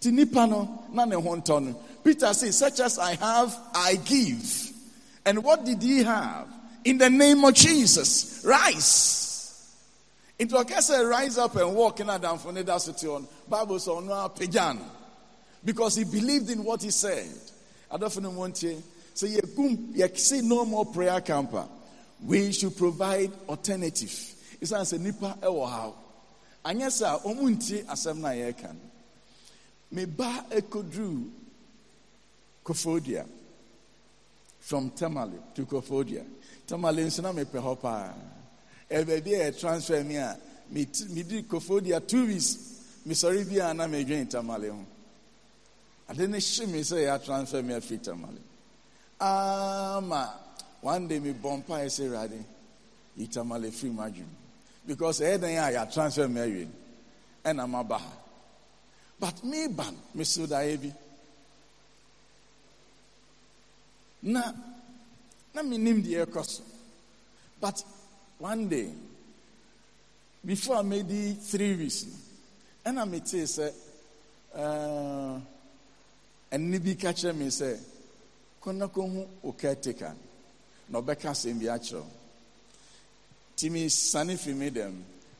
to 0.01 0.11
nipa 0.11 0.47
no 0.47 1.81
peter 2.03 2.33
say 2.33 2.51
such 2.51 2.79
as 2.79 2.99
i 2.99 3.15
have 3.15 3.55
i 3.73 3.95
give. 4.05 4.71
And 5.27 5.43
what 5.43 5.65
did 5.65 5.81
he 5.81 6.03
have? 6.03 6.47
In 6.83 6.99
the 6.99 7.09
name 7.09 7.43
of 7.43 7.53
jesus 7.53 8.43
rise 8.45 9.25
nti 10.39 10.51
ɔka 10.51 10.77
sɛ 10.77 11.09
rise 11.09 11.37
up 11.37 11.55
and 11.55 11.73
walk 11.73 11.99
in 12.01 12.07
adamfo 12.07 12.53
ne 12.53 12.63
da 12.63 12.77
so 12.77 12.91
te 12.91 13.07
bible 13.49 13.77
sɛ 13.77 14.01
ɔno 14.03 14.29
apagya 14.29 14.77
because 15.63 15.95
he 15.95 16.03
believed 16.03 16.49
in 16.51 16.63
what 16.63 16.83
he 16.83 16.91
said. 16.91 17.27
Adɔfo 17.91 18.21
no 18.21 18.31
mu 18.31 18.41
ntie 18.41 18.81
sɛ 19.15 19.37
yɛgum 19.39 19.95
yɛse 19.95 20.43
no 20.43 20.65
more 20.65 20.85
prayer 20.85 21.21
camper 21.21 21.65
we 22.23 22.51
should 22.51 22.75
provide 22.77 23.31
alternative. 23.47 24.09
Ɛsiane 24.61 24.85
sɛ 24.85 24.99
nnipa 24.99 25.39
ɛwɔ 25.39 25.69
haw 25.69 25.93
anyɛ 26.65 26.87
sɛ 26.89 27.05
a 27.05 27.19
ɔmo 27.19 27.49
ntie 27.49 27.83
asɛm 27.85 28.17
no 28.17 28.27
a 28.27 28.73
no 28.73 28.79
meba 29.93 30.45
kofodia. 32.63 33.25
From 34.59 34.89
tamale 34.89 35.39
to 35.53 35.65
kofodia. 35.65 36.25
Tamale 36.65 37.05
nso 37.05 37.21
na 37.21 37.31
mepɛ 37.31 37.61
hɔ 37.61 37.79
paa 37.79 38.13
a 38.89 39.03
yɛ 39.05 39.59
transfer 39.59 40.03
mi 40.03 40.15
a 40.15 40.37
medi 40.71 41.43
kofodia 41.43 42.05
two 42.05 42.25
weeks. 42.25 42.57
Mesɔre 43.07 43.47
bi 43.47 43.57
a 43.57 43.73
na 43.73 43.85
medwen 43.85 44.27
tamale 44.27 44.69
ho. 44.69 44.85
Ade 46.09 46.27
ne 46.27 46.39
hye 46.39 46.65
me 46.65 46.79
sɛ 46.81 47.05
yɛ 47.05 47.23
transfer 47.23 47.61
me 47.61 47.75
afiri 47.75 48.03
tamale. 48.03 48.41
Ama 49.21 50.33
one 50.81 51.07
day 51.07 51.19
mebɔ 51.19 51.63
mpaeɛ 51.63 51.85
sɛ 51.85 52.09
awurade 52.09 52.43
yi 53.15 53.27
tamale 53.27 53.69
firi 53.71 53.91
mu 53.91 54.01
adwene 54.01 54.44
because 54.87 55.19
ɛyɛ 55.21 55.39
dan 55.41 55.49
a 55.57 55.71
yɛ 55.77 55.93
transfer 55.93 56.27
me 56.27 56.41
awie 56.41 56.67
ɛna 57.43 57.67
maba 57.69 57.97
ha 57.97 58.11
but 59.19 59.35
meba 59.43 59.91
no 59.91 59.97
meso 60.15 60.45
daeɛ 60.47 60.77
bi 60.81 60.93
na 64.23 64.41
na 65.53 65.61
menim 65.63 66.01
deɛ 66.03 66.25
ɛkɔ 66.25 66.45
so 66.45 66.63
but 67.59 67.83
one 68.39 68.67
day 68.67 68.91
before 70.43 70.77
I 70.77 70.81
made 70.83 71.09
it 71.09 71.37
three 71.41 71.75
weeks 71.75 72.05
no 72.05 72.91
ɛna 72.91 73.09
metee 73.09 73.43
sɛ 73.45 73.71
ɛnne 76.51 76.79
bi 76.83 76.95
ka 76.95 77.09
kyerɛ 77.13 77.35
me 77.35 77.47
sɛ 77.47 77.79
kɔna 78.61 78.87
kɔhu 78.91 79.27
wo 79.41 79.51
caretaker 79.53 80.15
na 80.89 80.99
ɔbɛka 81.01 81.29
asɛm 81.31 81.59
bi 81.59 81.65
akyerɛ 81.65 82.01
wo 82.01 82.11
nti 83.55 83.69
mesane 83.69 84.35
firi 84.37 84.53
me 84.55 84.69
dɛm 84.69 84.93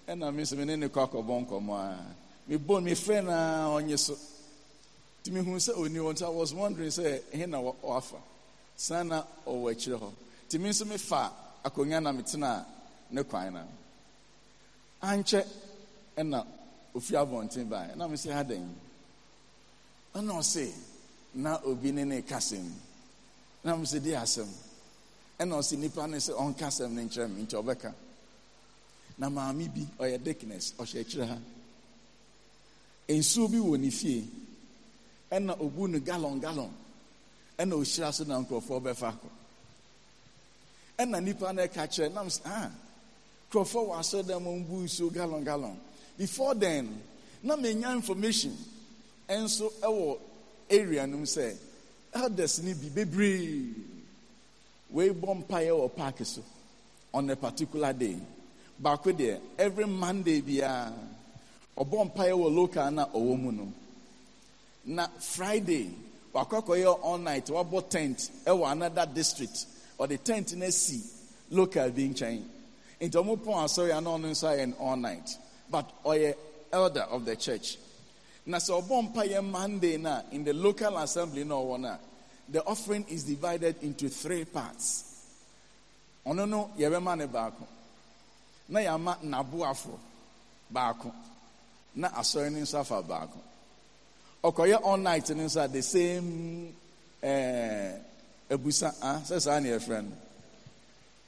ɛna 0.07 0.33
me 0.33 0.43
sɛ 0.43 0.55
me 0.57 0.63
ne 0.65 0.75
ne 0.77 0.87
kɔ 0.87 1.03
akɔbɔ 1.09 1.45
nkɔmmɔ 1.45 1.73
a 1.75 2.15
mebɔ 2.49 2.81
mefrɛ 2.81 3.23
no 3.25 3.31
a 3.31 3.81
ɔnye 3.81 3.99
so. 3.99 4.17
Nti 5.21 5.31
mehu 5.31 5.55
sɛ 5.57 5.73
ɔni 5.75 6.21
i 6.23 6.29
was 6.29 6.53
wondering 6.53 6.89
sɛ 6.89 7.21
ɛhe 7.33 7.49
na 7.49 7.59
wafa 7.59 8.17
saa 8.77 9.03
na 9.03 9.23
ɔwɔ 9.45 9.71
akyirɛ 9.73 9.99
hɔ. 9.99 10.11
Nti 10.47 10.59
me 10.59 10.69
nso 10.69 10.85
akonnwa 11.63 12.01
na 12.03 12.11
metena 12.13 12.65
ne 13.11 13.23
kwan 13.23 13.53
no 13.53 13.67
ankyɛ 15.01 15.45
ɛna 16.15 16.45
ofiri 16.93 17.17
abɔnten 17.17 17.67
bae. 17.67 17.95
Na 17.95 18.07
me 18.07 18.15
sɛ 18.15 18.31
ha 18.31 18.43
dɛn? 18.43 18.69
Ɛna 20.13 20.31
ɔse 20.39 20.71
na 21.33 21.59
obi 21.65 21.91
ne 21.91 22.05
ne 22.05 22.21
kasɛm 22.21 22.71
na 23.63 23.75
me 23.75 23.83
sɛ 23.83 23.99
de 24.01 24.11
asɛm. 24.11 24.47
Ɛna 25.39 25.57
ɔse 25.57 25.75
nipa 25.77 26.07
ne 26.07 26.17
sɛ 26.17 26.31
ɔnka 26.33 26.67
asɛm 26.67 26.91
no 26.91 27.01
nkyerɛ 27.01 27.27
me 27.33 27.41
nti 27.41 27.55
ɔbɛka 27.55 27.93
na 29.17 29.29
maame 29.29 29.67
bi 29.73 29.87
ɔyɛ 29.99 30.23
dickness 30.23 30.73
ɔhyɛ 30.77 30.99
akyirɛ 31.01 31.27
ha. 31.27 31.37
Nsuo 33.09 33.47
bi 33.49 33.57
wɔ 33.57 33.79
ne 33.79 33.89
fie 33.91 34.27
ɛna 35.31 35.59
obu 35.59 35.87
no 35.87 35.99
gallon 35.99 36.39
gallon. 36.39 36.71
Ɛna 37.57 37.73
ohyira 37.73 38.13
so 38.13 38.23
na 38.23 38.39
nkurɔfoɔ 38.41 38.81
bɛfa 38.81 39.07
akɔ. 39.13 39.29
Ɛna 40.99 41.23
nipa 41.23 41.53
no 41.53 41.61
ɛka 41.63 41.87
kyerɛ 41.87 42.13
nam 42.13 42.29
ah 42.45 42.71
nkurɔfoɔ 43.49 43.87
wɔ 43.87 43.99
asɔredan 43.99 44.41
mu 44.41 44.59
mbu 44.59 44.83
nsuo 44.83 45.13
gallon 45.13 45.43
gallon. 45.43 45.79
Before 46.17 46.55
then 46.55 47.01
na 47.43 47.55
menya 47.55 47.93
information 47.93 48.55
ɛnso 49.29 49.71
ɛwɔ 49.81 50.19
area 50.69 51.07
no 51.07 51.17
mu 51.17 51.25
sɛ 51.25 51.55
elders 52.13 52.61
ni 52.63 52.73
bi 52.73 52.89
bebree 52.89 53.73
wei 54.89 55.09
bɔ 55.09 55.43
mpaeɛ 55.45 55.71
wɔ 55.71 55.95
park 55.95 56.25
so 56.25 56.41
on 57.13 57.29
a 57.29 57.35
particular 57.35 57.93
day 57.93 58.17
baako 58.81 59.11
deɛ 59.11 59.39
every 59.57 59.85
monday 59.85 60.41
biara 60.41 60.93
ɔbɔ 61.77 62.05
mpaeɛ 62.05 62.33
wɔ 62.33 62.55
local 62.55 62.91
na 62.91 63.05
ɔwɔ 63.07 63.39
mu 63.39 63.51
no. 63.51 63.73
Na 64.85 65.07
friday 65.19 65.91
wakɔkɔyɛ 66.33 66.99
all 67.03 67.17
night 67.17 67.47
wabɔ 67.47 67.89
tent 67.89 68.29
ɛwɔ 68.45 68.71
another 68.71 69.05
district. 69.05 69.65
Ɔde 69.99 70.23
tent 70.23 70.55
no 70.55 70.65
asi 70.65 71.01
local 71.51 71.89
bi 71.91 72.03
nkyɛn. 72.03 72.43
Nti 73.01 73.11
ɔmo 73.11 73.37
pɔn 73.37 73.63
asɔre 73.65 73.97
a 73.97 74.01
na 74.01 74.09
ɔno 74.11 74.29
nso 74.31 74.47
ayɛ 74.47 74.73
all 74.79 74.95
night. 74.95 75.37
But 75.69 75.91
ɔyɛ 76.03 76.35
elder 76.71 77.01
of 77.03 77.25
the 77.25 77.35
church. 77.35 77.77
Na 78.45 78.57
sɛ 78.57 78.81
ɔbɔ 78.83 79.13
mpaeɛ 79.13 79.43
monday 79.43 79.97
na 79.97 80.21
in 80.31 80.43
the 80.43 80.53
local 80.53 80.97
assembly 80.97 81.43
na 81.43 81.55
ɔwɔ 81.55 81.79
na 81.79 81.97
the 82.47 82.63
offering 82.63 83.05
is 83.09 83.23
divided 83.23 83.75
into 83.81 84.07
three 84.07 84.45
parts. 84.45 85.03
Ɔno 86.25 86.47
no 86.47 86.71
yɛbɛma 86.77 87.17
ne 87.17 87.25
baako 87.25 87.67
na 88.69 88.79
yɛama 88.79 89.17
n'aboafo 89.23 89.97
baako. 90.69 91.11
Na 91.95 92.09
asɔre 92.09 92.51
no 92.51 92.59
nso 92.59 92.79
afa 92.79 93.01
baako. 93.01 93.39
Ɔkɔyɛ 94.43 94.81
all 94.83 94.97
night 94.97 95.29
no 95.29 95.43
nso 95.43 95.71
the 95.71 95.81
same 95.81 96.73
ɛɛ 97.23 97.99
ebusa 98.49 98.93
ah 99.01 99.21
sɛ 99.25 99.41
saa 99.41 99.59
na 99.59 99.69
yɛfrɛ 99.69 100.03
no. 100.03 100.11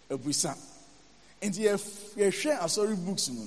Ebusa 0.09 0.55
nti 1.41 1.61
yɛhwɛ 1.63 2.59
asɔre 2.59 2.95
books 3.05 3.29
mu 3.29 3.45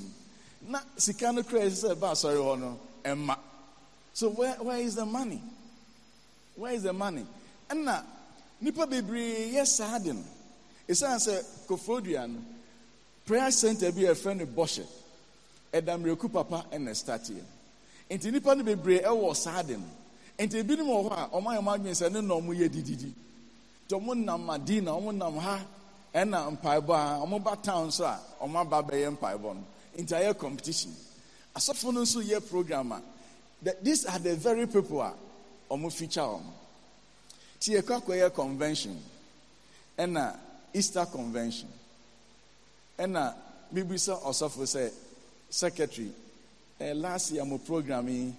na 0.62 0.80
sika 0.96 1.32
no 1.32 1.42
kura 1.42 1.62
sɛ 1.62 1.94
ɛba 1.94 2.10
asɔre 2.12 2.36
hɔ 2.36 2.58
no 2.58 2.78
ɛma. 3.04 3.38
So 4.12 4.30
where 4.30 4.54
where 4.56 4.78
is 4.78 4.94
the 4.94 5.06
money? 5.06 5.40
Where 6.56 6.72
is 6.72 6.82
the 6.82 6.92
money? 6.92 7.26
Ɛna 7.68 8.02
nipa 8.60 8.86
bebree 8.86 9.52
yɛ 9.52 9.66
saa 9.66 9.98
de 9.98 10.12
no. 10.14 10.24
Esan 10.88 11.18
sɛ 11.18 11.44
kofodua 11.66 12.28
no 12.28 12.40
prayer 13.30 13.52
center 13.52 13.92
bi 13.92 14.00
yɛfrɛ 14.02 14.36
no 14.38 14.44
bɔhyɛ. 14.44 14.84
Ɛda 15.72 15.96
mmireku 15.96 16.28
papa 16.32 16.66
ɛna 16.72 16.96
start 16.96 17.22
yɛ. 17.30 17.42
Nti 18.10 18.32
nipa 18.32 18.56
no 18.56 18.64
bebree 18.64 19.00
ɛwɔ 19.04 19.36
saa 19.36 19.62
de 19.62 19.76
no 19.76 19.86
nti 20.36 20.58
ebinom 20.64 20.88
wɔ 20.88 21.08
hɔ 21.08 21.12
a 21.12 21.28
ɔmo 21.38 21.46
ayɛ 21.46 21.58
ɔmo 21.62 21.76
adwene 21.78 21.94
sɛ 21.94 22.10
ne 22.12 22.20
na 22.22 22.34
ɔmo 22.34 22.50
yɛ 22.58 22.68
dididi. 22.68 23.12
Nti 23.86 23.94
ɔmo 24.00 24.16
nam 24.24 24.50
adi 24.50 24.80
na 24.80 24.90
ɔmo 24.90 25.14
nam 25.14 25.36
ha 25.36 25.64
ɛna 26.12 26.58
mpaebɔ 26.58 26.90
a 26.90 27.24
ɔmo 27.24 27.44
ba 27.44 27.56
town 27.62 27.92
so 27.92 28.04
a 28.04 28.18
ɔmo 28.42 28.56
aba 28.62 28.82
bɛyɛ 28.82 29.16
mpaebɔ 29.16 29.54
no. 29.54 29.64
Nti 29.96 30.08
ayɛ 30.12 30.36
competition. 30.36 30.92
Asɔfo 31.54 31.94
no 31.94 32.00
nso 32.02 32.20
yɛ 32.20 32.40
program 32.50 32.90
a 32.90 33.00
the, 33.62 33.76
these 33.80 34.06
are 34.06 34.18
the 34.18 34.34
very 34.34 34.66
people 34.66 35.00
a 35.02 35.14
ɔmo 35.70 35.92
feature 35.92 36.20
ɔmo. 36.22 36.50
Ti 37.60 37.74
yɛ 37.74 37.82
kɔ 37.82 38.02
akɔyɛ 38.02 38.34
convention 38.34 39.00
ɛna 39.96 40.36
easter 40.74 41.06
convention 41.06 41.68
ɛna 43.00 43.34
bibisa 43.72 44.14
ɔsɔfo 44.28 44.62
sɛ 44.66 44.92
secretary 45.48 46.12
ɛɛ 46.80 47.00
last 47.00 47.30
year 47.32 47.44
mo 47.44 47.58
program 47.58 48.08
yi 48.08 48.32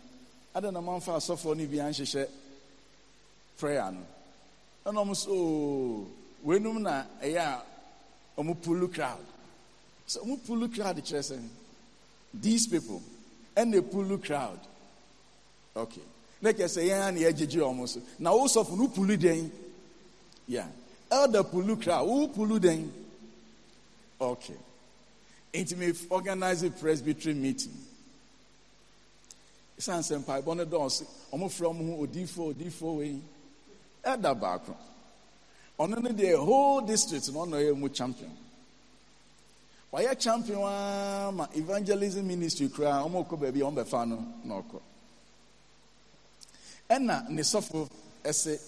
ada 0.54 0.72
na 0.72 0.80
mamfa 0.82 1.16
asɔfo 1.18 1.56
no 1.58 1.66
bi 1.66 1.78
anhyehyɛ 1.78 2.28
prayer 3.58 3.92
no. 3.92 4.02
Ɛna 4.86 5.04
ɔmo 5.06 5.16
so 5.16 5.30
ooo 5.32 5.36
oh, 5.36 6.08
weinum 6.46 6.82
na 6.82 7.06
ɛyɛ 7.24 7.38
a 7.38 7.64
ɔmo 8.42 8.56
pulu 8.62 8.88
crowd. 8.94 9.26
So 10.06 10.22
ɔmo 10.24 10.38
pulu 10.46 10.68
crowd 10.74 10.98
kyerɛ 10.98 11.22
sɛ 11.32 11.40
these 12.34 12.68
people 12.68 13.02
ɛna 13.58 13.82
pulu 13.82 14.18
crowd. 14.24 14.60
Okay 15.76 16.02
ne 16.42 16.52
kɛ 16.54 16.66
sɛ 16.66 16.84
yɛn 16.88 17.08
a 17.08 17.12
na 17.12 17.66
ɔmo 17.66 17.88
so. 17.88 18.02
Na 18.20 18.32
wo 18.34 18.46
sɔfo 18.46 18.78
no 18.78 18.88
pulu 18.88 19.18
den 19.18 19.52
yeah. 20.48 20.68
Elder 21.10 21.44
pulu 21.44 21.82
crowd 21.82 22.08
wo 22.08 22.28
pulu 22.28 22.60
den 22.60 22.92
okay. 24.22 24.56
Nti 25.54 25.76
me 25.78 25.94
organize 26.10 26.64
a 26.64 26.70
presbytery 26.70 27.34
meeting. 27.34 27.74
Ɛsiane 29.80 30.02
sɛ 30.04 30.24
mpaebɔ 30.24 30.56
no 30.58 30.66
dɔɔso 30.66 31.06
ɔmofrɛ 31.34 31.66
ɔmo 31.74 31.96
ho 31.98 32.06
odiifo 32.08 32.54
odiifo 32.54 32.98
wei 32.98 33.20
ɛda 34.04 34.40
baako 34.40 34.76
ɔno 35.80 36.02
no 36.02 36.10
deɛ 36.12 36.38
whole 36.38 36.82
district 36.82 37.30
no 37.34 37.46
ɔna 37.46 37.58
ɔyɛ 37.58 37.76
mu 37.78 37.90
champion. 37.90 38.32
Wayɛ 39.92 40.18
champion 40.20 40.62
aa 40.64 41.32
ma 41.32 41.48
evangelism 41.56 42.26
ministry 42.28 42.70
koraa 42.70 43.04
ɔmo 43.06 43.28
kɔ 43.28 43.40
baabi 43.40 43.62
a 43.62 43.66
ɔmo 43.66 43.84
bɛfa 43.84 44.08
no 44.08 44.26
na 44.46 44.62
ɔkɔ 44.62 44.80
ɛna 46.92 47.30
ne 47.30 47.42
sɔfo 47.42 47.90
ɛsɛ 48.24 48.60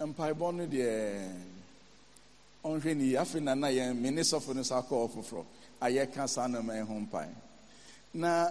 mpaebɔ 0.00 0.54
no 0.54 0.66
deɛ 0.66 1.32
ɔnhwɛ 2.64 3.00
yie 3.00 3.16
afei 3.18 3.42
na 3.42 3.54
na 3.54 3.68
yɛn 3.68 3.94
me 3.96 4.10
ne 4.10 4.22
sɔfo 4.22 4.54
no 4.54 4.62
so 4.62 4.74
akɔ 4.76 5.08
ɔfoforɔ 5.08 5.44
a 5.80 5.86
yɛka 5.86 6.28
saa 6.28 6.46
nneɛma 6.48 6.72
yɛn 6.74 6.86
ho 6.86 6.94
mpae. 6.94 7.28
Na 8.14 8.50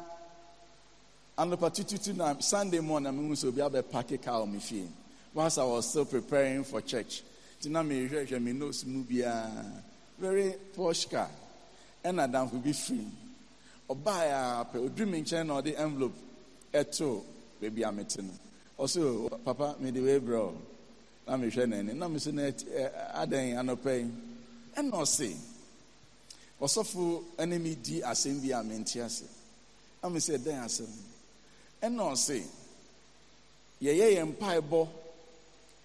anɔpa 1.37 1.73
tututu 1.73 2.15
na 2.15 2.37
sunday 2.39 2.79
morning 2.79 3.15
na 3.15 3.21
mehu 3.21 3.31
sɛ 3.33 3.47
obi 3.47 3.61
abɛpake 3.61 4.21
car 4.21 4.41
wɔ 4.41 4.51
me 4.51 4.59
fie. 4.59 4.87
Whilst 5.33 5.57
i 5.57 5.63
was 5.63 5.89
still 5.89 6.05
preparing 6.05 6.63
for 6.63 6.81
church 6.81 7.23
nti 7.59 7.71
na 7.71 7.81
mehwehwɛ 7.81 8.39
me 8.41 8.53
nose 8.53 8.85
mu 8.85 9.03
biara. 9.03 9.81
Very 10.19 10.53
posh 10.75 11.05
car. 11.05 11.29
Ɛna 12.05 12.31
damfo 12.31 12.63
bi 12.63 12.69
firi 12.69 13.07
ɔbaa 13.89 14.61
a 14.61 14.65
pɛ 14.65 14.89
oduru 14.89 15.07
me 15.09 15.21
nkyɛn 15.23 15.47
na 15.47 15.59
ɔde 15.59 15.75
envelope 15.79 16.13
ɛto 16.71 17.23
baabi 17.59 17.81
a 17.83 17.91
mete 17.91 18.17
no. 18.21 18.33
Ɔsɛ 18.77 19.43
papa 19.43 19.75
mede 19.79 19.97
wei 19.97 20.19
brɛ 20.19 20.37
o 20.37 20.55
na 21.27 21.37
mehwɛ 21.37 21.63
n'ani 21.67 21.93
na 21.93 22.07
meso 22.07 22.31
na 22.31 22.43
adɛn 23.21 23.57
anɔpa 23.59 23.91
yi? 23.99 24.11
Ɛna 24.77 24.91
ɔse 25.01 25.29
ɔsɔfo 26.61 27.23
ɛne 27.37 27.61
me 27.61 27.75
di 27.75 28.01
asɛm 28.01 28.41
bi 28.41 28.51
a 28.51 28.63
mente 28.63 28.99
ase. 29.01 29.25
Na 30.01 30.09
me 30.09 30.19
sɛ 30.19 30.37
dɛn 30.37 30.63
asɛm 30.65 30.91
ɛna 31.81 32.11
ɔse 32.11 32.43
yɛyɛ 33.81 34.07
yɛn 34.15 34.35
mpaebɔ 34.35 34.87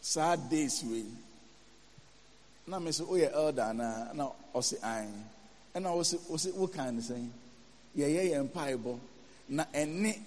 saa 0.01 0.37
days 0.37 0.83
wei. 0.85 1.07
Na 2.67 2.79
me 2.79 2.93
so 2.93 3.05
woyɛ 3.07 3.33
elder 3.33 3.63
anaa? 3.63 4.15
Na 4.15 4.31
ɔse 4.55 4.75
an 4.83 5.25
ɛna 5.75 5.89
ɔse 5.95 6.17
ɔse 6.31 6.53
wokan 6.53 6.95
ne 6.97 7.01
sɛn? 7.01 7.29
Yɛyɛ 7.97 8.31
yɛn 8.33 8.49
mpaebɔ 8.51 8.99
na 9.51 9.65
ɛne 9.73 10.21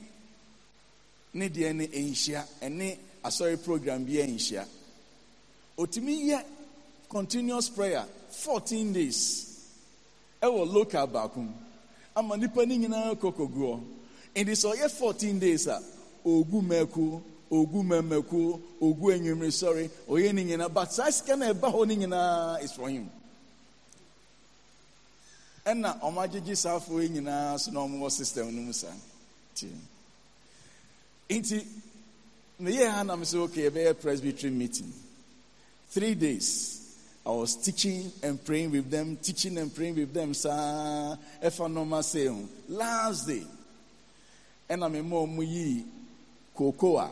ne 1.34 1.50
deɛ 1.50 1.74
ne 1.76 1.88
nhyia 1.88 2.46
ɛne 2.62 2.98
asɔre 3.24 3.58
program 3.62 4.06
bi 4.06 4.14
nhyia 4.14 4.66
otumi 5.82 6.30
yɛ 6.30 6.44
continuous 7.10 7.70
prayer 7.70 8.06
fourteen 8.30 8.94
days. 8.94 9.48
Ɛwɔ 10.42 10.72
local 10.74 11.08
baako 11.08 11.48
ama 12.16 12.38
nipa 12.38 12.66
ne 12.66 12.78
nyinaa 12.78 13.16
kɔ 13.16 13.34
koguɔ. 13.36 13.82
Nti 14.36 14.52
sɛ 14.52 14.76
ɔyɛ 14.76 14.92
fourteen 14.92 15.40
days 15.40 15.68
a 15.68 15.82
ogu 16.26 16.62
mɛko 16.62 17.22
ogu 17.52 17.84
mɛmɛko 17.84 18.62
ogu 18.82 19.12
enyimire 19.12 19.52
sɔre 19.52 19.90
ɔyɛ 20.08 20.34
ne 20.34 20.44
nyinaa 20.46 20.74
but 20.74 20.92
saa 20.94 21.10
sika 21.10 21.36
na 21.36 21.52
ɛba 21.52 21.72
hɔ 21.74 21.88
ne 21.88 21.96
nyinaa 21.96 22.64
is 22.64 22.72
for 22.72 22.90
him. 22.90 23.10
Ɛna 25.66 26.00
ɔmo 26.02 26.28
agyegye 26.28 26.56
saa 26.56 26.80
yi 27.00 27.10
nyinaa 27.10 27.60
so 27.60 27.72
na 27.72 27.80
ɔmo 27.82 28.00
wɔ 28.00 28.12
system 28.12 28.56
no 28.56 28.62
mu 28.62 28.74
saa 28.74 28.94
tie 29.56 29.70
nti 31.30 31.66
meyɛ 32.62 32.90
ha 32.92 33.04
na 33.04 33.16
me 33.16 33.26
sɛ 33.26 33.36
okay 33.44 33.70
ɛbɛyɛ 33.70 34.00
presbytery 34.00 34.50
meeting. 34.52 34.94
Three 35.92 36.16
days 36.16 36.78
I 37.26 37.30
was 37.30 37.56
teaching 37.56 38.12
and 38.24 38.44
praying 38.44 38.72
with 38.72 38.90
them, 38.90 39.18
teaching 39.18 39.58
and 39.60 39.74
praying 39.74 39.96
with 39.96 40.14
them. 40.14 40.34
Sa 40.34 41.16
efa 41.44 41.72
normal 41.72 42.02
say 42.02 42.30
last 42.68 43.28
day, 43.28 43.44
and 44.70 44.84
I'm 44.84 44.96
a 44.96 45.04
more 45.04 45.28
muyi 45.28 45.84
cocoa, 46.56 47.12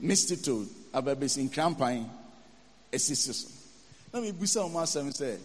mistitude, 0.00 0.68
ababes 0.92 1.38
in 1.38 1.48
campaign, 1.48 2.08
a 2.92 2.98
sister. 2.98 3.52
Let 4.12 4.22
me 4.22 4.32
busa 4.32 4.64
on 4.64 4.72
myself 4.72 5.06
and 5.06 5.14
say, 5.14 5.38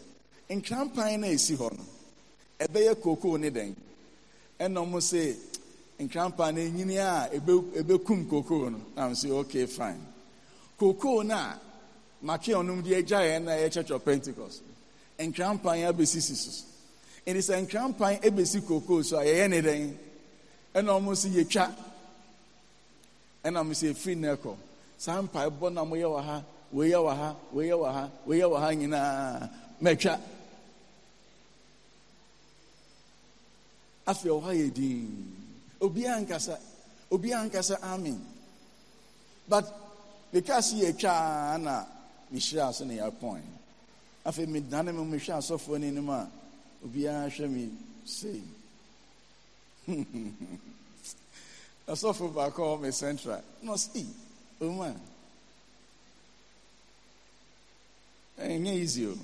in 0.49 0.61
campaign, 0.61 1.23
a 1.23 1.37
si 1.37 1.55
hon, 1.55 1.79
a 2.59 2.67
bear 2.67 2.93
cocoa 2.95 3.37
ni 3.37 3.49
den, 3.49 3.75
and 4.59 4.73
no 4.75 4.85
more 4.85 5.01
say, 5.01 5.35
in 5.97 6.07
campaign, 6.07 6.57
in 6.57 6.91
a 6.91 7.29
say, 9.15 9.31
okay, 9.31 9.65
fine. 9.65 10.05
Cocoa 10.77 11.23
na. 11.23 11.53
Make 12.21 12.41
ɔnom 12.53 12.83
de 12.83 13.01
agyaeɛ 13.01 13.41
na 13.43 13.51
ɛyɛ 13.51 13.71
church 13.71 13.91
of 13.91 14.03
pentecost. 14.05 14.61
Nkrampan 15.19 15.87
abɛsisi 15.91 16.35
so 16.35 16.65
ɛnti 17.25 17.41
sɛ 17.41 17.65
nkrampan 17.67 18.21
ɛbɛsi 18.21 18.61
kokoo 18.65 19.03
so 19.03 19.17
a 19.19 19.23
yɛyɛ 19.23 19.49
ne 19.49 19.61
dɛn 19.61 19.97
ɛna 20.75 20.89
ɔmo 20.99 21.11
sɛ 21.13 21.29
yɛtwa 21.35 21.75
ɛna 23.43 23.65
mo 23.65 23.73
sɛ 23.73 23.93
ɛfiri 23.93 24.17
no 24.17 24.35
ɛkɔ 24.35 24.55
saa 24.97 25.21
mpaebɔ 25.21 25.73
na 25.73 25.83
moyɛ 25.83 26.05
wɔ 26.09 26.23
ha 26.23 26.43
woyɛ 26.73 26.97
wɔ 27.05 27.15
ha 27.15 27.35
woyɛ 27.53 27.75
wɔ 27.77 27.93
ha 27.93 28.09
woyɛ 28.27 28.45
wɔ 28.49 28.59
ha 28.59 28.69
nyinaa. 28.73 29.49
Mɛtwa 29.81 30.19
afei 34.05 34.29
ɔhɔ 34.29 34.51
yɛ 34.53 34.73
din. 34.73 35.37
Obiara 35.79 36.21
nkasa 36.21 36.59
obiara 37.09 37.49
nkasa 37.49 37.77
amen. 37.83 38.19
But 39.47 39.65
because 40.31 40.73
yɛtwa 40.73 41.59
na 41.61 41.85
mehyira 42.31 42.73
so 42.73 42.85
ne 42.85 42.95
yɛapɔn. 42.97 43.41
Afei 44.25 44.45
medane 44.47 44.91
me 44.93 45.03
mehwɛ 45.03 45.33
asɔfoɔ 45.37 45.79
no 45.79 45.87
anim 45.87 46.09
a 46.09 46.29
obiara 46.85 47.27
hwɛ 47.29 47.49
me 47.49 47.71
sei 48.05 48.41
asɔfo 51.87 52.33
baako 52.33 52.91
central 52.93 53.41
na 53.61 53.73
ɔse 53.73 54.05
ɔma 54.61 54.95
ɛnyɛ 58.39 58.73
easy 58.75 59.05
o. 59.07 59.17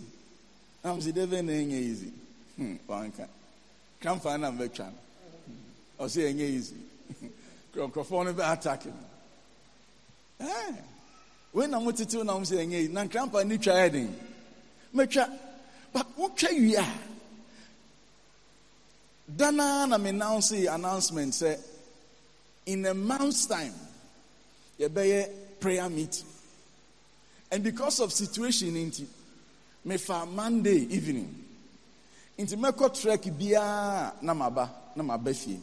Am 0.83 0.99
sɛ 0.99 1.11
dɛ 1.11 1.25
bɛ 1.27 1.43
na 1.43 1.51
ɛnyɛ 1.53 1.79
easy? 1.79 2.11
Hmm, 2.55 2.75
wanka. 2.87 3.27
Kamfa 4.01 4.37
na 4.39 4.51
mbɛtwa 4.51 4.91
no. 4.91 6.05
Ɔsɛ 6.05 6.31
ɛnyɛ 6.33 6.49
easy. 6.49 6.75
Nkurɔfoɔ 7.75 8.25
no 8.25 8.33
bɛ 8.33 8.53
attack 8.53 8.85
no 8.85 8.93
wei 11.57 11.67
na 11.67 11.79
motetew 11.79 12.23
na 12.23 12.33
mo 12.33 12.41
sɛ 12.45 12.57
ɛnyɛ 12.63 12.81
yi 12.83 12.87
na 12.89 13.03
nkrampa 13.03 13.43
ne 13.45 13.57
twa 13.57 13.73
yɛ 13.73 13.91
den 13.91 14.19
mɛtwa 14.93 15.39
but 15.91 16.05
wotwa 16.17 16.49
wie 16.51 16.75
a 16.75 16.85
danaa 19.35 19.89
na 19.89 19.97
me 19.97 20.09
announce 20.09 20.51
announcement 20.51 21.33
sɛ 21.33 21.59
in 22.67 22.85
a 22.85 22.93
month's 22.93 23.47
time 23.47 23.73
yɛbɛyɛ 24.79 25.59
prayer 25.59 25.89
meeting 25.89 26.27
and 27.51 27.63
because 27.63 27.99
of 28.01 28.13
situation 28.13 28.75
nti 28.75 29.05
mefa 29.83 30.27
monday 30.27 30.85
evening. 30.91 31.43
Nti 32.37 32.55
mɛkɔ 32.55 33.01
trek 33.01 33.23
biara 33.35 34.13
na 34.21 34.33
maba 34.33 34.69
na 34.95 35.03
maba 35.03 35.33
fie. 35.33 35.59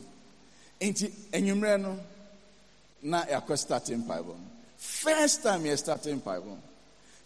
Nti 0.80 1.08
anwummerɛ 1.32 1.80
no 1.80 2.00
na 3.02 3.24
yɛakɔ 3.26 3.56
starting 3.56 4.00
bible 4.00 4.36
First 4.84 5.42
time 5.42 5.64
you're 5.64 5.78
starting 5.78 6.18
Bible, 6.18 6.58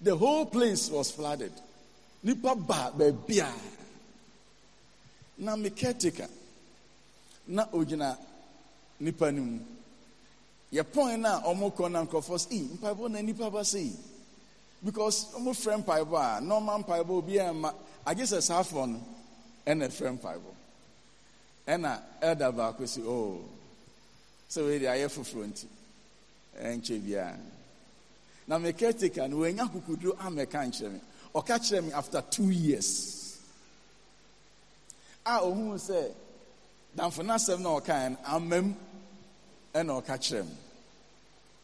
the 0.00 0.14
whole 0.14 0.46
place 0.46 0.88
was 0.90 1.10
flooded. 1.10 1.50
Nipa 2.22 2.54
ba 2.54 2.92
bebia. 2.96 3.48
Na 5.38 5.56
caretaker. 5.70 6.28
Na 7.48 7.64
ojina 7.66 8.16
nipa 9.00 9.32
nim. 9.32 9.60
Your 10.70 10.84
point 10.84 11.24
omo 11.24 11.74
kona 11.74 12.06
nkofos 12.06 12.46
e 12.52 12.60
mpaebo 12.60 13.10
na 13.10 13.20
nipa 13.22 13.50
ba. 13.50 13.64
Because 14.84 15.34
omo 15.36 15.54
friend 15.54 15.84
Bible 15.84 16.16
a 16.16 16.40
normal 16.40 16.84
bi 17.22 17.52
ma 17.52 17.72
I 18.06 18.14
guess 18.14 18.48
a 18.48 18.54
half 18.54 18.72
one 18.72 19.00
and 19.66 19.82
a 19.82 19.90
friend 19.90 20.22
Bible. 20.22 20.54
Ɛna 21.66 22.00
elder 22.22 22.52
baako 22.52 22.86
si 22.86 23.02
oh. 23.02 23.40
So 24.48 24.64
we 24.66 24.78
dey 24.78 24.86
ayɛ 24.86 25.08
foforɔ 25.08 25.46
nti. 25.46 25.66
Nkyɛ 26.58 27.00
biara 27.04 27.38
na 28.48 28.58
me 28.58 28.72
caretaker 28.72 29.28
no 29.28 29.38
wanya 29.38 29.66
kukuduro 29.70 30.16
amɛka 30.16 30.66
nkyerɛ 30.66 30.92
me. 30.92 31.00
Ɔka 31.34 31.58
kyerɛ 31.58 31.84
me 31.84 31.92
after 31.92 32.22
two 32.22 32.50
years. 32.50 33.38
A 35.26 35.40
ohun 35.42 35.76
sɛ 35.78 36.10
damfo 36.96 37.22
n'asɛm 37.22 37.60
na 37.60 37.68
ɔkae 37.78 38.10
no 38.10 38.16
amam 38.24 38.74
ɛna 39.74 40.02
ɔka 40.02 40.18
kyerɛ 40.18 40.44
me. 40.46 40.56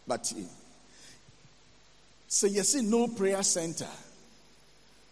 But 0.07 0.33
eh, 0.37 0.43
sɛ 2.29 2.55
yɛsi 2.55 2.83
no 2.85 3.09
prayer 3.09 3.43
center 3.43 3.89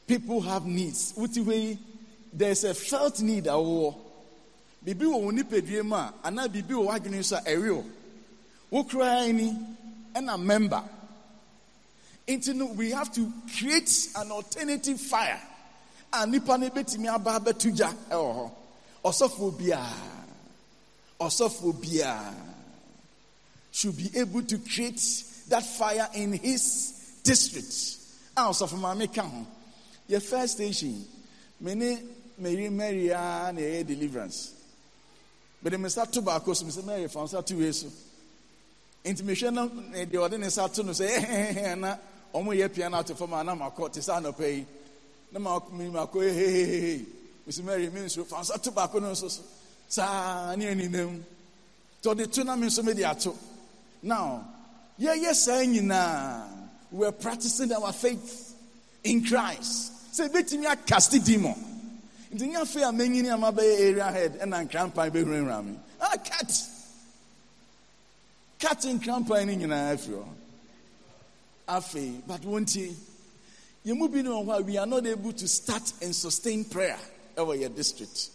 people 0.07 0.43
have 0.43 0.67
needs. 0.67 1.15
Wuti 1.15 1.43
wei 1.45 1.79
there's 2.35 2.65
a 2.65 2.75
felt 2.75 3.21
need 3.23 3.47
a 3.47 3.51
wɔwɔ 3.51 3.95
biribi 4.85 5.07
wɔ 5.07 5.23
wɔn 5.25 5.39
nipadua 5.43 5.83
mu 5.85 5.95
a 5.97 6.15
anaa 6.25 6.49
biribi 6.49 6.75
wɔ 6.75 6.87
wɔn 6.87 7.01
adwene 7.01 7.25
so 7.25 7.37
a 7.37 7.41
ɛrew 7.41 7.83
wokura 8.73 9.33
ni 9.33 9.55
ɛna 10.15 10.43
member 10.43 10.83
we 12.77 12.91
have 12.91 13.13
to 13.13 13.31
create 13.59 14.09
an 14.17 14.31
alternative 14.31 14.99
fire 15.01 15.41
a 16.13 16.27
nipa 16.27 16.57
no 16.57 16.71
betumi 16.71 17.09
aba 17.09 17.39
gya 17.53 17.93
ɛwɔ 18.11 18.51
biara 19.59 19.93
ɔsɔfoɔ 21.21 21.73
biara 21.81 22.35
should 23.73 23.97
be 23.97 24.11
able 24.19 24.43
to 24.43 24.59
create 24.59 25.01
that 25.49 25.63
fire 25.65 26.09
in 26.15 26.35
his 26.35 27.19
district. 27.25 27.99
Also 28.37 28.67
from 28.67 28.85
America, 28.85 29.29
your 30.07 30.21
first 30.21 30.55
station, 30.55 31.05
many 31.61 31.99
Mary 32.39 32.69
Mary 32.69 33.11
and 33.11 33.59
ah, 33.59 33.61
a 33.61 33.83
deliverance. 33.83 34.55
But 35.63 35.73
they 35.73 35.89
start 35.89 36.13
tobacco, 36.13 36.51
Mr. 36.53 36.85
Mary 36.85 37.09
found 37.09 37.35
out 37.35 37.47
two 37.47 37.59
ways. 37.59 37.85
Intimation, 39.05 39.93
eh, 39.95 40.05
the 40.05 40.17
ordinance 40.19 40.59
out 40.59 40.73
to 40.75 40.95
say, 40.95 41.21
hey, 41.21 41.75
na, 41.77 41.97
omo 42.35 42.57
ye 42.57 42.69
piano 42.69 43.03
to 43.03 43.15
form 43.15 43.33
an 43.35 43.47
amako, 43.47 43.93
tisano 43.93 44.37
pay. 44.37 44.65
No, 45.33 45.41
my 45.41 46.07
hey, 46.13 46.33
hey, 46.33 46.81
hey, 46.81 47.01
Mr. 47.49 47.65
Mary 47.65 47.91
means 47.91 48.17
you 48.17 48.25
found 48.25 48.49
out 48.53 48.63
tobacco, 48.63 48.99
no, 49.01 49.15
so, 49.15 49.29
sa, 49.89 50.55
near 50.55 50.71
any 50.71 50.89
name. 50.89 51.25
To 52.03 52.15
the 52.15 52.27
tuna 52.27 52.57
means 52.57 52.77
so 52.77 52.83
many 52.83 53.03
ato. 53.03 53.35
Now, 54.03 54.45
yeah, 54.99 55.15
yes, 55.15 55.45
saying 55.45 55.87
na 55.87 56.45
we're 56.91 57.13
practicing 57.13 57.73
our 57.73 57.93
faith 57.93 58.55
in 59.05 59.25
Christ. 59.25 60.15
Say, 60.15 60.29
bet 60.29 60.53
me 60.53 60.67
a 60.67 60.77
cast 60.77 61.13
demon. 61.25 61.73
nti 62.33 62.49
nyɛ 62.49 62.63
afei 62.63 62.83
a 62.83 62.93
mɛnyini 62.93 63.29
a 63.29 63.37
mabɛyɛ 63.37 63.81
area 63.81 64.11
head 64.11 64.41
ɛna 64.41 64.65
nkrampan 64.67 65.11
bɛhurawura 65.11 65.65
me 65.65 65.79
ah 66.01 66.17
cat 68.63 68.85
nkrampan 68.85 69.47
no 69.47 69.55
nyinaa 69.55 69.91
afiri 71.67 72.23
but 72.27 72.43
yɛn 73.85 73.97
mu 73.99 74.09
bi 74.09 74.23
ne 74.23 74.29
wɔ 74.31 74.45
hɔ 74.47 74.59
a 74.59 74.63
we 74.63 74.77
are 74.79 74.87
not 74.87 75.05
able 75.05 75.33
to 75.33 75.49
start 75.49 75.93
and 76.01 76.15
sustain 76.15 76.65
prayer 76.65 76.99
ɛwɔ 77.37 77.59
yɛ 77.59 77.75
district. 77.75 78.31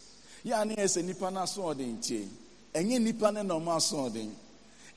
Yɛ 0.46 0.62
a 0.62 0.66
ne 0.66 0.76
yɛ 0.76 0.84
sɛ 0.84 1.06
nipa 1.06 1.32
no 1.32 1.40
asoɔden 1.40 2.02
tie 2.06 2.28
ɛnyɛ 2.74 3.02
nipa 3.02 3.32
no 3.32 3.42
na 3.44 3.54
ɔmo 3.56 3.78
asoɔden 3.78 4.30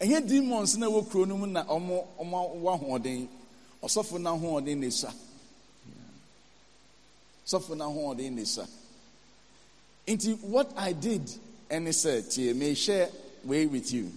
ɛnyɛ 0.01 0.27
demons 0.29 0.77
na 0.77 0.87
ɛwɔ 0.89 1.09
kuro 1.11 1.25
no 1.27 1.37
mu 1.37 1.47
na 1.47 1.65
ɔmo 1.65 2.05
ɔmo 2.19 2.61
wɔ 2.63 2.81
ahoɔden 2.81 3.29
ɔsɔfo 3.85 4.21
no 4.21 4.37
ahoɔden 4.37 4.79
na 4.79 4.87
esua 4.89 5.15
sɔfo 7.47 7.77
no 7.77 7.85
ahoɔden 7.89 8.33
na 8.33 8.43
esua 8.43 8.67
what 10.43 10.73
i 10.77 10.93
did 10.93 11.23
ɛne 11.71 11.91
sɛ 11.91 12.29
tie 12.35 12.53
may 12.53 12.75
share 12.75 13.09
way 13.45 13.67
with 13.67 13.93
you 13.93 14.11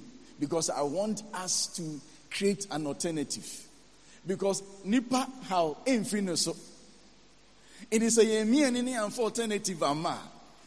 because 0.43 0.69
i 0.69 0.81
want 0.81 1.23
us 1.33 1.67
to 1.67 2.01
create 2.29 2.67
an 2.71 2.85
alternative. 2.85 3.65
Because 4.27 4.61
nipa 4.83 5.25
how 5.43 5.77
ɛmfiri 5.85 6.23
no 6.23 6.35
so. 6.35 6.53
It 7.89 8.03
is 8.03 8.17
a 8.17 8.25
yɛmieni 8.25 8.83
ne 8.83 8.93
amfa 8.93 9.19
alternative 9.19 9.81
ama 9.83 10.19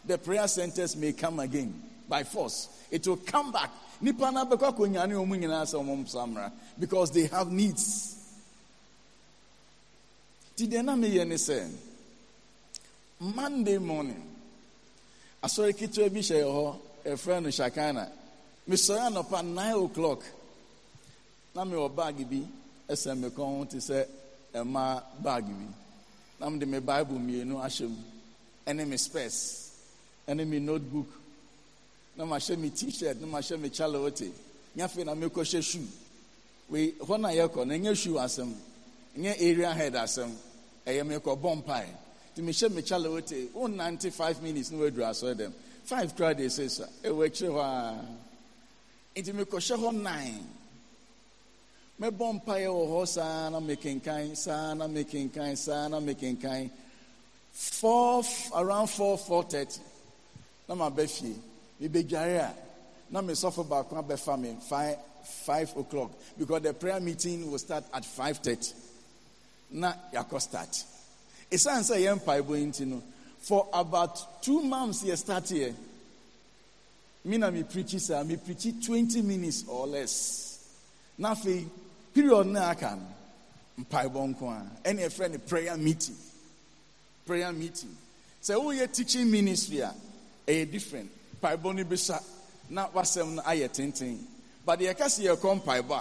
the 0.07 0.17
prayer 0.17 0.49
centers 0.49 0.97
may 0.97 1.12
come 1.12 1.41
again 1.41 1.83
by 2.09 2.23
force. 2.23 2.69
It 2.91 3.07
will 3.07 3.19
come 3.19 3.53
back. 3.53 3.71
Nipa 4.01 4.25
akɔnyane 4.25 5.12
ɔmu 5.12 5.37
nyinaa 5.39 5.65
sɛ 5.67 5.85
ɔmom 5.85 6.11
samra. 6.11 6.51
Because 6.79 7.11
they 7.11 7.27
have 7.27 7.51
needs. 7.53 8.15
Nti 10.57 10.69
deɛ 10.69 10.85
na 10.85 10.95
meyɛ 10.95 11.27
ne 11.27 11.35
sɛ 11.35 11.71
monday 13.21 13.77
morning. 13.77 14.23
Asɔre 15.43 15.77
ketewa 15.77 16.11
bi 16.12 16.21
hɔ 16.21 16.79
ɛfrɛ 17.05 17.43
no 17.43 17.49
shakana 17.51 18.11
mesɔre 18.69 19.01
anɔpa 19.01 19.43
9 19.43 19.85
o'clock 19.85 20.23
na 21.55 21.65
mewɔ 21.65 21.95
baage 21.95 22.25
bi 22.29 22.47
ɛsɛ 22.89 23.19
me 23.19 23.29
kɔn 23.29 23.59
ho 23.59 23.65
te 23.65 23.79
sɛ 23.79 24.07
ɛma 24.55 25.03
baage 25.23 25.47
bi. 25.49 25.67
Na 26.41 26.51
mede 26.51 26.67
me 26.67 26.81
bible 26.81 27.19
mmienu 27.19 27.57
ahyɛ 27.63 27.89
mu. 27.89 27.97
Ɛne 28.67 28.99
spurs. 28.99 29.71
Ɛne 30.29 30.61
notebook. 30.61 31.07
Na 32.17 32.25
mahyɛ 32.25 32.59
me 32.59 32.71
t-shirt 32.71 33.21
na 33.21 33.27
mahyɛ 33.27 33.59
me 33.61 33.69
chalote 33.71 34.31
nyafei 34.77 35.05
na 35.05 35.15
mekɔhyɛ 35.15 35.63
shoe. 35.63 35.87
Wei 36.69 36.93
hɔ 36.93 37.21
na 37.21 37.29
yɛkɔ 37.29 37.67
na 37.67 37.75
ɛnyɛ 37.75 37.97
shoe 37.97 38.15
asɛm. 38.15 38.53
Ɛnyɛ 39.17 39.37
area 39.41 39.73
head 39.73 39.95
asɛm. 39.95 40.33
Ɛyɛ 40.87 41.07
mekɔbɔ 41.21 41.63
mpae. 41.63 41.89
Nti 42.35 42.43
mehyɛ 42.43 42.71
me 42.75 42.83
chalote 42.83 43.49
wonnante 43.53 44.13
five 44.13 44.43
minutes 44.43 44.71
na 44.71 44.79
waduru 44.79 45.05
asɔre 45.09 45.35
dɛm. 45.35 45.53
Five 45.85 46.17
kora 46.17 46.35
de 46.35 46.47
ɛsɛ 46.47 46.71
sa 46.71 46.85
ɛwɔ 47.03 47.27
akyire 47.27 47.51
hɔ 47.51 47.61
a 47.61 48.26
nti 49.17 49.33
mekɔhyɛ 49.33 49.77
hɔ 49.83 49.91
nine 49.95 50.45
mɛbɔ 52.01 52.33
mpaeɛ 52.41 52.69
wɔ 52.69 52.85
hɔ 52.93 53.09
saa 53.09 53.49
na 53.49 53.59
mekenkan 53.61 54.37
saa 54.37 54.75
na 54.75 54.87
mekenkan 54.87 55.57
saa 55.57 55.89
na 55.89 55.99
mekenkan. 55.99 56.71
Four 57.53 58.23
around 58.55 58.89
four 58.89 59.17
four 59.17 59.43
thirty 59.45 59.81
na 60.69 60.75
maba 60.75 61.09
fie. 61.09 61.35
Mebɛdware 61.81 62.41
a 62.51 62.55
na 63.11 63.23
mesɔfo 63.23 63.67
baako 63.67 64.05
abɛfa 64.05 64.39
me 64.39 64.57
five 64.69 64.99
five 65.25 65.75
o'clock 65.77 66.11
because 66.37 66.61
the 66.63 66.75
prayer 66.75 67.01
meeting 67.01 67.51
will 67.51 67.59
start 67.59 67.85
at 67.95 68.05
five 68.05 68.37
thirty. 68.39 68.73
Na 69.71 69.95
yɛakɔ 70.13 70.41
start. 70.43 70.85
Ɛsiane 71.51 71.81
sɛ 71.81 71.97
yɛn 71.97 72.21
mpaebɔ 72.21 72.59
yi 72.61 72.67
nti 72.67 72.87
no 72.87 73.03
for 73.39 73.67
about 73.73 74.43
two 74.43 74.61
months 74.61 75.03
yɛ 75.03 75.17
start 75.17 75.45
yɛ 75.45 75.75
me 77.27 77.39
na 77.39 77.51
me 77.51 77.65
preachi 77.65 78.01
saa 78.01 78.23
me 78.23 78.37
preachi 78.37 78.85
twenty 78.85 79.21
minutes 79.21 79.65
or 79.69 79.87
less. 79.89 80.65
Na 81.19 81.35
afei 81.35 81.67
period 82.15 82.47
na 82.47 82.71
aka 82.71 82.97
mpaebɔ 83.79 84.35
nko 84.35 84.49
a. 84.53 85.39
Prayer 85.41 85.77
meeting. 85.77 86.17
Prayer 87.27 87.53
meeting. 87.53 87.95
Sɛ 88.41 88.55
woyɛ 88.55 88.93
teaching 88.93 89.29
ministry 89.31 89.81
a 89.81 90.65
different. 90.67 91.11
Mpaebɔ 91.41 91.75
no 91.75 91.85
bi 91.85 91.97
sa 91.97 92.21
na 92.71 92.87
wasɛm 92.89 93.35
no 93.35 93.43
ayɛ 93.43 93.69
tenten. 93.71 94.19
But 94.65 94.79
yɛka 94.79 95.07
sɛ 95.07 95.37
yɛkɔ 95.37 95.62
mpaebɔ 95.62 95.99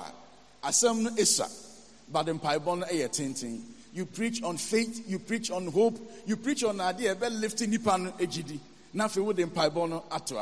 a 0.64 0.68
asɛm 0.68 1.02
no 1.02 1.10
ɛsa 1.10 1.52
but 2.12 2.28
mpaebɔ 2.28 2.80
no 2.80 2.86
ɛyɛ 2.86 3.10
tenten. 3.10 3.62
You 3.94 4.06
preach 4.06 4.44
on 4.44 4.58
faith 4.58 5.10
you 5.10 5.18
preach 5.18 5.50
on 5.50 5.66
hope 5.68 5.98
you 6.28 6.38
preach 6.38 6.64
on 6.64 6.78
adeɛ 6.78 7.16
ɛbɛ 7.16 7.42
lift 7.42 7.62
nipa 7.68 7.98
no 7.98 8.12
agyidi. 8.12 8.60
Na 8.94 9.08
afei 9.08 9.24
wode 9.24 9.38
mpaebɔ 9.38 9.90
no 9.90 10.04
ato 10.12 10.36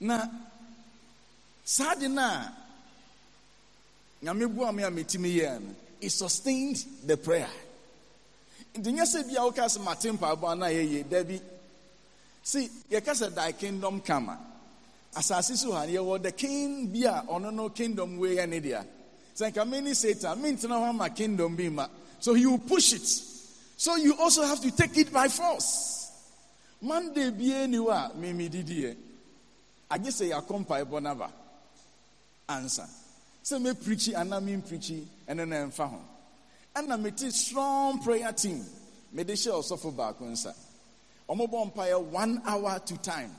na 0.00 0.28
saa 1.64 1.94
de 1.94 2.08
no 2.08 2.22
a 2.22 2.52
nyame 4.22 4.46
boa 4.54 4.72
me 4.72 4.82
a 4.82 4.90
metumi 4.90 5.34
yɛɛ 5.36 5.60
no 5.60 5.74
it 6.00 6.10
sustained 6.10 6.84
the 7.06 7.16
prayer. 7.16 7.50
Nti 8.74 8.92
nyɛ 8.92 9.02
sɛ 9.02 9.28
bia 9.28 9.40
woka 9.40 9.64
sɛ 9.66 9.84
mate 9.84 10.12
mpaebɔ 10.16 10.52
ana 10.52 10.66
yɛyie 10.66 11.04
dabi 11.04 11.40
see 12.42 12.68
yɛka 12.90 13.12
sɛ 13.12 13.34
thy 13.34 13.52
kingdom 13.52 14.00
come. 14.00 14.28
A 14.28 14.38
asase 15.18 15.56
so 15.56 15.72
ha 15.72 15.80
yɛwɔ 15.86 16.22
the 16.22 16.32
king 16.32 16.86
bi 16.86 17.00
a 17.00 17.22
ɔno 17.22 17.52
no 17.52 17.68
kingdom 17.70 18.18
wei 18.18 18.36
yɛ 18.36 18.48
ne 18.48 18.60
dea. 18.60 18.84
Sɛ 19.36 19.52
nka 19.52 19.68
me 19.68 19.80
ne 19.80 19.94
satan 19.94 20.38
mentena 20.38 20.74
hɔ 20.78 20.88
ama 20.90 21.10
kingdom 21.10 21.56
bi 21.56 21.68
ma 21.68 21.86
so 22.20 22.34
he 22.34 22.46
will 22.46 22.58
push 22.58 22.92
it. 22.92 23.24
So 23.76 23.96
you 23.96 24.16
also 24.18 24.44
have 24.44 24.60
to 24.60 24.70
take 24.70 24.96
it 24.98 25.12
by 25.12 25.28
force. 25.28 26.10
Monday 26.80 27.30
bie 27.30 27.66
ni 27.66 27.78
hɔ 27.78 27.90
a 27.90 28.12
memedidiɛ 28.16 28.96
agye 29.90 30.10
sɛ 30.10 30.24
yɛakɔ 30.32 30.64
mpaebɔ 30.66 31.02
no 31.02 31.10
aba 31.10 31.32
ansa. 32.48 32.88
Sɛ 33.44 33.56
mɛprikyi 33.58 34.14
anaa 34.14 34.40
memprikyi 34.40 35.06
ɛno 35.28 35.48
na 35.48 35.56
ɛmfa 35.66 35.88
ho. 35.90 36.00
Ɛna 36.74 37.00
mete 37.00 37.32
strong 37.32 38.02
prayer 38.02 38.32
team. 38.32 38.64
Mede 39.12 39.30
hyɛ 39.32 39.52
ɔsɔfo 39.52 39.94
baako 39.94 40.24
nsa. 40.26 40.54
Ɔmobɔ 41.28 41.72
mpaeɛ 41.72 42.04
one 42.10 42.42
hour 42.44 42.78
to 42.80 42.96
time. 42.98 43.34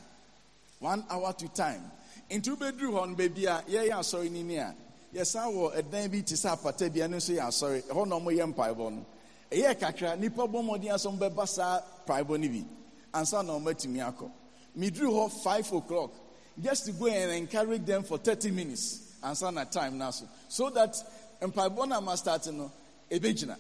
One 0.80 1.04
hour 1.10 1.34
to 1.34 1.48
time. 1.50 1.92
Nti 2.30 2.56
wobɛduru 2.56 2.92
hɔ 2.94 3.10
no 3.10 3.16
baabi 3.16 3.46
a 3.46 3.64
yɛyɛ 3.70 3.92
asɔre 4.00 4.32
no 4.32 4.42
ni 4.42 4.58
a 4.58 4.74
yɛsan 5.14 5.54
wɔ 5.54 5.76
ɛdan 5.76 6.12
bi 6.12 6.22
te 6.22 6.36
sɛ 6.36 6.58
apata 6.58 6.90
bi 6.92 7.00
ɛno 7.02 7.16
nso 7.18 7.34
yɛ 7.34 7.48
asɔre. 7.48 7.82
Ɛhɔ 7.84 8.08
na 8.08 8.16
ɔmoyɛ 8.20 8.54
mpaebɔ 8.54 8.92
no. 8.92 9.06
Ɛyɛ 9.52 9.80
kakra 9.80 10.18
nnipa 10.18 10.48
bɔ 10.48 10.64
mmɔden 10.64 10.94
asɛ 10.94 11.18
bɛba 11.20 11.48
saa 11.48 11.82
mpaebɔ 12.08 12.40
no 12.40 12.48
bi. 12.48 12.66
Ansa 13.14 13.44
na 13.46 13.54
ɔmatumi 13.54 14.00
akɔ. 14.12 14.32
Meduru 14.78 15.12
hɔ 15.12 15.32
five 15.44 15.72
o'clock 15.72 16.12
just 16.62 16.86
to 16.86 16.92
go 16.94 17.08
and 17.08 17.32
encourage 17.32 17.86
them 17.86 18.04
for 18.04 18.18
30 18.18 18.52
minutes 18.52 19.16
ansa 19.24 19.54
na 19.54 19.64
time 19.66 19.98
na 19.98 20.10
so. 20.12 20.26
So 20.48 20.70
that 20.72 20.96
mpaebɔ 21.42 21.88
no 21.88 21.98
a 21.98 22.02
ma 22.02 22.16
start 22.16 22.48
no 22.48 22.72
ɛbɛgyina 23.12 23.56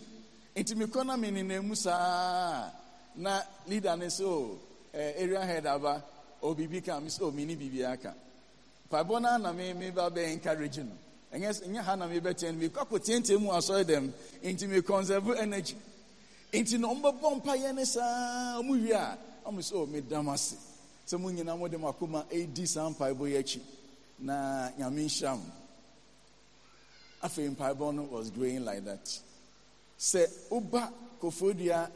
nti 0.56 0.75
mekɔ 0.75 1.06
na 1.06 1.15
menenam 1.15 1.75
saa. 1.75 2.71
Na 3.15 3.41
leader 3.67 3.97
ne 3.97 4.06
sɛ 4.06 4.23
o 4.23 4.58
area 4.93 5.43
head 5.45 5.65
aba 5.65 6.02
o 6.41 6.56
biribi 6.56 6.84
ka 6.86 6.99
me 6.99 7.10
sɛ 7.10 7.21
o 7.21 7.32
meni 7.32 7.56
biribi 7.56 7.86
aka. 7.86 8.13
Mpaebɔ 8.89 9.21
no 9.21 9.36
a 9.36 9.38
na 9.38 9.52
meba 9.52 10.10
bɛ 10.10 10.32
encourage 10.32 10.78
no. 10.78 10.91
Ɛnyɛ 11.34 11.67
ɛnyɛ 11.67 11.84
ha 11.84 11.95
na 11.95 12.08
mebɛteɛ 12.08 12.54
no 12.54 12.67
mekɔ 12.67 12.88
akɔtiatia 12.88 13.39
mu 13.39 13.49
asɔre 13.49 13.84
dɛm 13.84 14.12
nti 14.43 14.67
me 14.67 14.82
conserve 14.82 15.30
energy. 15.38 15.75
Nti 16.54 16.80
na 16.80 16.88
ɔmbɛbɔ 16.88 17.41
mpayɛ 17.43 17.75
ne 17.75 17.84
saa 17.86 18.62
ɔmo 18.62 18.82
wie 18.82 18.91
a 18.91 19.17
ɔmo 19.45 19.60
sɛ 19.60 19.73
o 19.75 19.86
medam 19.86 20.30
ase. 20.34 20.56
Sɛ 21.10 21.17
mo 21.19 21.30
nyinaa 21.32 21.58
mode 21.58 21.78
mo 21.78 21.88
akoma 21.91 22.24
ɛdi 22.30 22.67
saa 22.67 22.88
mpaebɔ 22.89 23.30
yi 23.30 23.38
akyi. 23.38 23.62
Na 24.19 24.69
nyame 24.78 25.06
nhyira 25.06 25.36
mo 25.38 25.52
afei 27.24 27.50
mpaebɔ 27.56 27.95
no 27.95 28.04
was 28.04 28.30
going 28.30 28.63
like 28.63 28.86
that. 28.86 29.19
Sɛ 29.98 30.28
woba 30.52 30.91
kofodua 31.19 31.89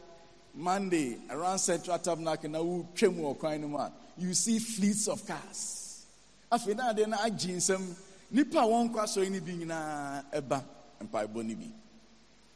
monday 0.56 1.18
around 1.30 1.60
central 1.60 2.00
tabernacle 2.00 2.50
na 2.50 2.60
wotwa 2.60 3.14
mu 3.16 3.24
wɔ 3.24 3.38
kwan 3.40 3.62
no 3.62 3.68
mu 3.68 3.78
a 3.78 3.92
you 4.18 4.34
see 4.34 4.58
fleets 4.58 5.08
of 5.08 5.26
cars. 5.28 6.06
Afei 6.52 6.76
na 6.76 6.92
adeɛ 6.92 7.08
no 7.08 7.18
agye 7.18 7.56
nsɛm. 7.58 7.96
Nipa 8.32 8.58
a 8.60 8.64
wɔnkɔ 8.66 8.96
asɔre 8.96 9.30
no 9.32 9.40
bi 9.42 9.52
nyinaa 9.54 10.24
ɛba 10.34 10.64
mpaebɔ 11.04 11.46
no 11.46 11.56
bi. 11.56 11.72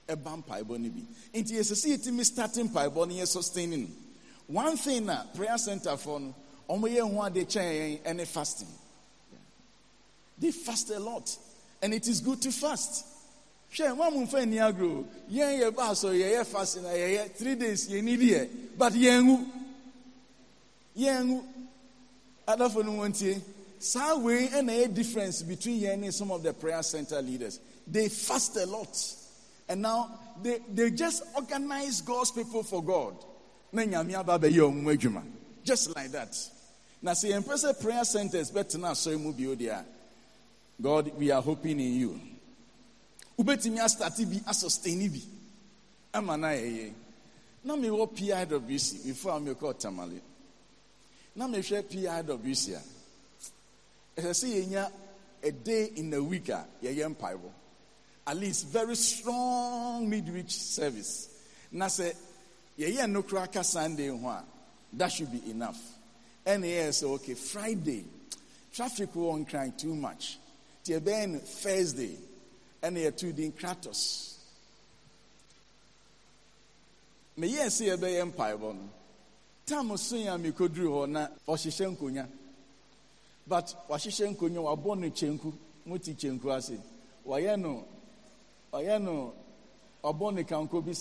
Ɛba 0.10 0.44
mpaebɔ 0.44 0.80
no 0.80 0.90
bi. 0.90 1.06
Nti 1.40 1.52
yɛsɛ 1.54 1.76
sɛ 1.76 1.98
yɛtumi 1.98 2.26
starte 2.26 2.68
mpaebɔ 2.68 3.08
no 3.08 3.14
yɛ 3.14 3.28
sustaining 3.28 3.96
one 4.48 4.76
thing 4.78 5.06
na 5.06 5.24
prayer 5.36 5.58
center 5.58 5.96
for 5.98 6.20
no 6.20 6.34
ɔmoyɛ 6.70 7.02
ho 7.02 7.24
ade 7.24 7.46
kyɛn 7.48 8.28
fasting. 8.28 8.68
They 10.38 10.52
fast 10.52 10.90
a 10.92 11.00
lot 11.00 11.36
and 11.82 11.94
it 11.94 12.08
is 12.08 12.22
good 12.22 12.42
to 12.42 12.52
fast. 12.52 13.06
Hwɛ 13.74 13.96
wɔn 13.96 14.14
mu 14.14 14.26
nfa 14.26 14.48
ni 14.48 14.60
agro 14.60 15.06
yɛn 15.32 15.60
yɛ 15.60 15.76
ba 15.76 15.90
asɔre 15.90 16.20
yɛyɛ 16.20 16.46
fasting 16.46 16.84
na 16.84 16.90
yɛyɛ 16.90 17.36
three 17.36 17.56
days 17.56 17.88
yɛn 17.88 18.04
ni 18.04 18.18
deɛ 18.18 18.50
but 18.78 18.94
yɛn 18.94 19.26
hu. 19.26 19.46
Yɛn 20.98 21.28
hu. 21.28 21.44
Adafo 22.48 22.84
no 22.84 22.92
wɔn 22.92 23.18
tie 23.18 23.42
saa 23.80 24.16
wei 24.18 24.48
ɛna 24.48 24.72
ɛyɛ 24.72 24.94
difference 24.94 25.42
between 25.42 25.82
yɛn 25.82 26.04
and 26.04 26.14
some 26.14 26.32
of 26.32 26.44
the 26.44 26.54
prayer 26.54 26.84
center 26.84 27.22
leaders. 27.22 27.60
They 27.86 28.10
fast 28.10 28.56
a 28.58 28.66
lot 28.66 28.98
and 29.70 29.82
now 29.82 30.20
they 30.42 30.60
they 30.74 30.92
just 30.92 31.24
organize 31.36 32.02
God's 32.02 32.32
people 32.32 32.64
for 32.64 32.84
God. 32.84 33.16
Na 33.72 33.84
nyame 33.84 34.16
aba 34.16 34.40
abɛyɛ 34.40 35.24
just 35.64 35.94
like 35.96 36.12
that 36.12 36.34
na 37.02 37.12
sɛ 37.12 37.30
yɛn 37.30 37.44
pɛ 37.44 37.56
sɛ 37.58 37.80
prayer 37.80 38.06
centers 38.06 38.52
bɛtena 38.52 38.92
asɔre 38.92 39.18
mu 39.20 39.32
bio 39.34 39.56
deɛ 39.56 39.86
God 40.82 41.12
we 41.18 41.32
are 41.32 41.42
hoping 41.42 41.80
in 41.80 41.94
you. 41.94 42.22
Wobɛtumi 43.38 43.80
astate 43.80 44.26
bi 44.30 44.38
asɔstani 44.48 45.12
bi 45.12 45.22
ama 46.14 46.38
na 46.38 46.48
yɛyɛ 46.50 46.94
na 47.64 47.76
mewɔ 47.76 48.08
piwc 48.16 49.04
before 49.06 49.38
a 49.38 49.40
mekɔ 49.40 49.80
tamale. 49.80 50.22
Na 51.36 51.48
mehwɛ 51.48 51.84
piwc 51.84 52.76
a 52.76 52.82
ɛsɛ 54.22 54.34
sɛ 54.34 54.92
a 55.44 55.52
day 55.52 55.92
in 55.96 56.14
a 56.14 56.22
week 56.24 56.50
ah, 56.50 56.66
a 56.82 56.86
yɛyɛ 56.86 57.16
mpaebɔ 57.16 57.50
at 58.26 58.36
least 58.36 58.66
very 58.68 58.96
strong 58.96 60.10
midweek 60.10 60.50
service. 60.52 61.30
Na 61.72 61.86
sɛ 61.86 62.14
yɛyɛ 62.78 63.10
no 63.10 63.24
koraa 63.24 63.64
sunday 63.64 64.10
a 64.10 64.44
that 64.94 65.12
should 65.12 65.32
be 65.32 65.50
enough 65.50 65.97
sɛ 66.48 67.04
okay 67.04 67.34
friday 67.36 68.06
traffic 68.74 69.16
won't 69.16 69.48
nkran 69.48 69.78
too 69.78 69.96
much. 69.96 70.38
Ɛbɛyɛ 70.86 71.30
no 71.30 71.40
thursday 71.40 72.18
ɛne 72.82 73.00
yɛto 73.06 73.36
din 73.36 73.52
kratos. 73.52 74.36
Meyɛɛ 77.38 77.68
sɛ 77.70 77.98
yɛbɛyɛ 77.98 78.32
mpaebɔ 78.34 78.74
no 78.76 78.90
tam 79.66 79.98
so 79.98 80.16
a 80.16 80.38
mekɔduru 80.38 80.88
hɔ 80.90 81.10
na 81.10 81.28
ɔhyehyɛ 81.48 81.98
nkonya 81.98 82.28
but 83.46 83.76
wahyehyɛ 83.90 84.34
nkonya 84.36 84.62
wabɔ 84.62 84.98
no 84.98 85.10
kyenku 85.10 85.54
mote 85.86 86.16
kyenku 86.18 86.50
ase 86.56 86.80
wayɛ 87.26 87.60
no 87.60 87.84
ɔyɛ 88.72 89.02
no 89.02 89.34
ɔbɔ 90.04 90.34
no 90.36 90.44
kanko 90.44 90.82
bi 90.82 90.94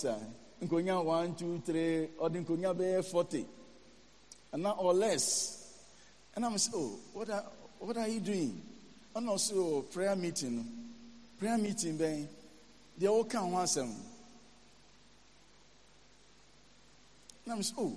one 1.05 1.35
two 1.35 1.61
nkonya 1.65 2.75
bɛyɛ 2.75 3.03
forty 4.57 4.65
ana 4.65 4.71
or 4.71 4.93
less 4.93 5.73
and 6.35 6.45
i'm 6.45 6.57
say 6.57 6.71
oh 6.75 6.99
what 7.13 7.29
are 7.29 7.43
what 7.79 7.97
are 7.97 8.07
you 8.07 8.19
doing 8.19 8.61
ɔna 9.15 9.33
ɔsɛ 9.33 9.53
oh 9.55 9.81
prayer 9.93 10.15
meeting 10.15 10.65
prayer 11.39 11.57
meeting 11.57 11.97
bɛn 11.97 12.27
deɛ 12.99 13.07
wɔka 13.07 13.37
ho 13.37 13.57
asɛm 13.57 13.93
na 17.45 17.53
i'm 17.53 17.63
say 17.63 17.73
oh 17.77 17.95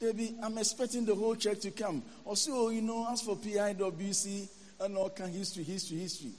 Baby, 0.00 0.34
I'm 0.42 0.56
expecting 0.56 1.04
the 1.04 1.14
whole 1.14 1.36
church 1.36 1.60
to 1.60 1.70
come. 1.70 2.02
Also, 2.24 2.52
oh, 2.54 2.68
you 2.70 2.80
know, 2.80 3.06
as 3.12 3.20
for 3.20 3.36
PIWC 3.36 4.48
and 4.80 4.96
all 4.96 5.10
kind 5.10 5.30
history, 5.30 5.62
history, 5.62 5.98
history. 5.98 6.30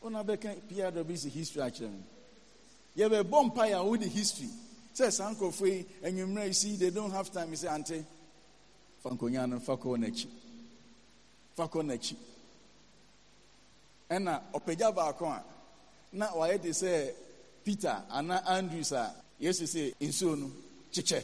Oh, 0.00 0.14
I 0.14 0.22
became 0.22 0.54
PIWC 0.72 1.32
history, 1.32 1.62
actually. 1.62 1.90
You 2.94 3.02
have 3.02 3.12
a 3.12 3.24
bonfire 3.24 3.82
with 3.82 4.02
the 4.02 4.06
history. 4.08 4.50
Says 4.92 5.20
Uncle 5.20 5.50
Free, 5.52 5.84
and 6.02 6.16
you 6.16 6.26
may 6.26 6.52
see 6.52 6.76
they 6.76 6.90
don't 6.90 7.10
have 7.10 7.32
time. 7.32 7.50
You 7.50 7.56
say, 7.56 7.68
Auntie, 7.68 8.04
Fankonyano, 9.04 9.60
Fako 9.60 9.96
Nechi. 9.96 10.26
Fako 11.56 11.82
Nechi. 11.82 12.16
And 14.08 14.24
now, 14.24 14.42
Opeja 14.52 14.94
Bakon. 14.94 15.40
Now, 16.12 16.30
why 16.34 16.56
they 16.56 16.72
say 16.72 17.12
Peter 17.64 17.96
and 18.10 18.32
Andrew, 18.32 18.82
sir. 18.82 19.08
Yes, 19.38 19.60
you 19.60 19.66
say, 19.66 19.94
in 20.00 20.12
soon, 20.12 20.52
chiche 20.92 21.22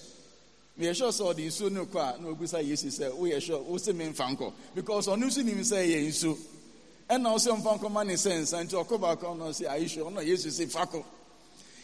meyɛ 0.79 0.95
sure 0.95 1.09
sɛ 1.11 1.25
ɔde 1.33 1.47
nsuo 1.47 1.73
no 1.73 1.87
kɔ 1.87 2.17
a 2.17 2.21
na 2.21 2.29
obisa 2.29 2.63
yesu 2.63 2.89
sɛ 2.89 3.41
sure 3.41 3.61
sɛ 3.79 3.95
memfa 3.95 4.37
nkɔ 4.37 4.53
because 4.75 5.07
ɔno 5.07 5.25
nso 5.25 5.43
nim 5.43 5.61
sɛ 5.61 5.87
ɛyɛ 5.87 6.09
nsuo 6.09 6.39
ɛna 7.09 7.33
wo 7.33 7.39
sɛ 7.39 7.57
ɔmfa 7.57 7.79
nkɔ 7.81 7.91
ma 7.91 8.03
ne 8.03 8.13
sɛ 8.13 8.41
nsa 8.43 8.63
nti 8.63 8.75
ɔkɔ 8.85 9.01
baako 9.01 9.27
ɔno 9.35 9.49
sɛ 9.49 9.69
ayɛ 9.69 9.89
sure 9.89 10.23
yesu 10.23 10.49
sɛ 10.49 10.71
fa 10.71 10.87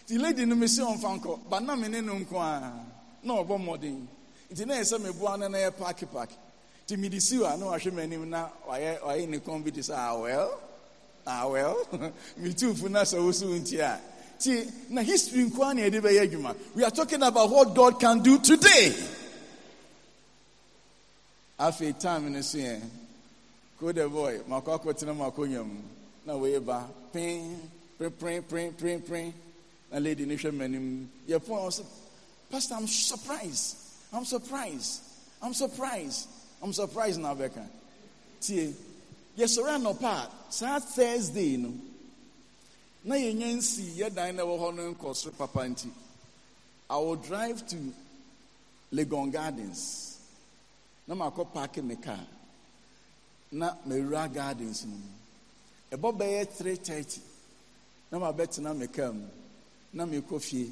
nti 0.05 0.19
lady 0.21 0.47
no 0.47 0.55
mesi 0.55 0.81
ɔmfa 0.81 1.21
nkɔ 1.21 1.49
ba 1.49 1.61
na 1.61 1.77
me 1.77 1.89
ne 1.89 2.01
no 2.01 2.15
nko 2.15 2.37
a 2.41 2.73
na 3.23 3.35
ɔbɔ 3.35 3.59
na 4.67 4.75
yɛ 4.75 5.39
no 5.39 5.49
na 5.49 5.59
yɛ 5.59 5.71
paake 5.73 6.07
paake 6.07 6.35
nti 6.87 6.99
mede 6.99 7.21
si 7.21 7.37
hɔ 7.37 7.55
a 7.55 7.57
na 7.57 7.67
wahwɛ 7.67 7.93
m'anim 7.93 8.29
na 8.29 8.49
wayɛ 8.69 9.01
wayɛ 9.01 9.29
ne 9.29 9.39
kɔn 9.39 9.65
bi 9.65 9.71
te 9.71 9.81
sɛ 9.81 10.21
well 10.21 10.61
ah 11.27 11.49
well 11.49 11.77
metuufo 12.41 12.89
na 12.91 13.03
sɛ 13.03 13.23
wo 13.23 13.33
so 13.33 13.47
nti 13.47 13.79
a 13.81 14.01
See, 14.43 14.67
now 14.91 15.03
history 15.03 15.45
nkwani 15.45 15.83
edebe 15.83 16.19
adwuma. 16.19 16.57
We 16.75 16.83
are 16.83 16.91
talking 16.91 17.23
about 17.23 17.49
what 17.49 17.73
God 17.77 18.01
can 18.01 18.21
do 18.25 18.41
today. 18.41 18.93
After 21.57 21.93
time 21.93 22.33
the 22.33 22.43
scene, 22.43 22.83
go 23.79 23.93
the 23.93 24.09
boy, 24.09 24.41
makako 24.51 24.99
tina 24.99 25.15
makonyam. 25.15 25.71
Na 26.27 26.37
we 26.37 26.59
ba 26.59 26.89
pin, 27.13 27.57
pin, 27.97 28.11
pin, 28.11 28.43
pin, 28.43 28.73
pin, 28.73 29.01
pin. 29.03 29.35
Na 29.93 29.99
lady 29.99 30.27
nisha 30.27 30.51
menim. 30.51 31.07
Your 31.27 31.41
point 31.41 31.63
was, 31.63 31.83
Pastor, 32.51 32.75
I'm 32.75 32.87
surprised. 32.87 33.77
I'm 34.13 34.25
surprised. 34.25 35.03
I'm 35.43 35.55
surprised. 35.55 36.29
I'm 36.63 36.73
surprised 36.73 37.21
now, 37.21 37.35
Becca. 37.35 37.67
See, 38.41 38.75
yes, 39.37 39.59
around 39.59 39.83
no 39.83 39.95
part. 39.95 40.31
Sad 40.51 40.83
Thursday, 40.83 41.45
you 41.45 41.59
know. 41.59 41.75
na 43.05 43.17
yɛnya 43.17 43.47
nsi 43.57 43.83
yɛ 43.99 44.15
dan 44.15 44.37
na 44.37 44.43
ɛwɔ 44.43 44.59
hɔ 44.61 44.75
no 44.75 44.95
nkɔ 44.95 45.15
soro 45.15 45.37
papa 45.37 45.61
nti 45.67 45.91
i 46.89 46.97
will 46.97 47.17
drive 47.17 47.67
to 47.67 47.77
legon 48.93 49.33
gardens 49.33 50.19
na 51.07 51.15
makɔ 51.15 51.53
park 51.53 51.77
me 51.79 51.97
car 51.97 52.25
na 53.51 53.75
mawura 53.87 54.33
gardens 54.33 54.85
no 54.85 54.95
mu 54.95 55.97
ɛbɔ 55.97 56.17
bɛyɛ 56.17 56.47
330 56.49 57.21
na 58.13 58.19
mabɛtena 58.19 58.77
me 58.77 58.87
na 59.93 60.05
mekɔ 60.07 60.41
fie 60.41 60.71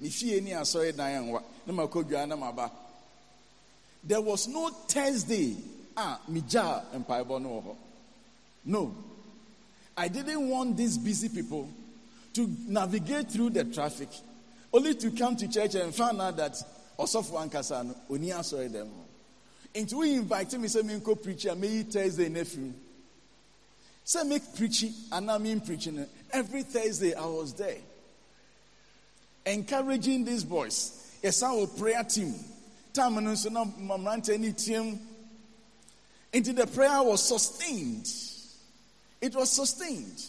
ne 0.00 0.08
fie 0.08 0.40
ni 0.40 0.50
anwa 0.52 1.42
na 1.66 1.72
makɔ 1.72 2.04
dwa 2.04 2.26
na 2.26 2.36
maba 2.36 2.70
there 4.04 4.20
was 4.20 4.48
no 4.48 4.68
thursday 4.88 5.56
a 5.96 6.18
megyaa 6.30 6.84
mpaebɔ 7.04 7.40
no 7.40 7.48
wɔ 7.48 7.62
hɔ 7.64 7.76
no 8.64 8.94
I 9.96 10.08
didn't 10.08 10.48
want 10.48 10.76
these 10.76 10.96
busy 10.96 11.28
people 11.28 11.68
to 12.34 12.50
navigate 12.66 13.30
through 13.30 13.50
the 13.50 13.64
traffic, 13.64 14.08
only 14.72 14.94
to 14.94 15.10
come 15.10 15.36
to 15.36 15.48
church 15.48 15.74
and 15.74 15.94
find 15.94 16.20
out 16.20 16.36
that 16.38 16.52
Osofo 16.98 17.32
Ankasa 17.46 17.94
oni 18.10 18.28
asɔre 18.28 18.72
them. 18.72 18.88
Nti 19.74 19.92
we 19.94 20.14
invite 20.14 20.52
me 20.58 20.68
say 20.68 20.82
me 20.82 20.98
go 20.98 21.14
preach 21.14 21.44
and 21.44 21.60
me 21.60 21.82
Thursday 21.82 22.28
nephew. 22.28 22.72
Say 24.04 24.24
make 24.24 24.54
preaching 24.56 24.92
and 25.12 25.30
I 25.30 25.38
mean 25.38 25.60
preaching. 25.60 26.06
Every 26.32 26.62
Thursday 26.62 27.14
I 27.14 27.24
was 27.26 27.52
there. 27.54 27.76
Encouraging 29.44 30.24
these 30.24 30.44
boys. 30.44 31.16
Yes, 31.22 31.42
our 31.42 31.66
prayer 31.66 32.04
team. 32.04 32.34
Time 32.92 33.18
and 33.18 33.38
so 33.38 33.48
now 33.48 33.72
any 34.30 34.52
team. 34.52 35.00
Until 36.32 36.54
the 36.54 36.66
prayer 36.66 37.02
was 37.02 37.22
sustained. 37.22 38.08
It 39.20 39.34
was 39.34 39.50
sustained. 39.50 40.22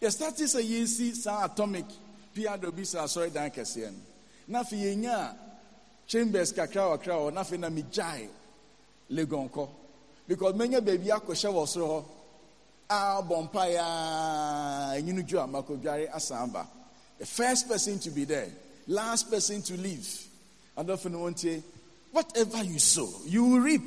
Yɛstarte 0.00 0.44
sɛ 0.44 0.60
yɛsi 0.62 1.14
saa 1.14 1.44
atomic 1.46 1.86
PRW 2.34 2.84
sɛ 2.84 3.04
asɔre 3.04 3.32
dan 3.32 3.50
no 3.56 3.94
na 4.48 4.62
afei 4.62 4.82
yɛnya 4.84 5.34
chambers 6.06 6.52
kakra 6.52 6.90
wakra 6.90 7.14
hɔ 7.14 7.32
na 7.32 7.42
afei 7.42 7.58
na 7.58 7.70
megyae 7.70 8.28
legon 9.10 9.48
kɔ 9.50 9.68
because 10.28 10.54
baabi 10.54 11.08
akɔhyɛ 11.08 11.50
wɔ 11.52 11.66
soro 11.66 11.86
hɔ 11.88 12.04
a 12.90 13.22
bɔ 13.22 13.50
mpaeɛ 13.50 13.78
a 13.80 15.00
ɛnyini 15.00 15.22
dwo 15.26 15.46
the 17.18 17.26
first 17.26 17.68
person 17.68 17.98
to 17.98 18.10
be 18.10 18.24
there 18.24 18.48
last 18.86 19.30
person 19.30 19.62
to 19.62 19.74
leave 19.74 20.06
adɔfo 20.76 21.10
no 21.10 21.18
wɔntie 21.20 21.62
whatever 22.12 22.62
you 22.64 22.78
sow 22.78 23.08
you 23.26 23.44
will 23.44 23.60
reap 23.60 23.86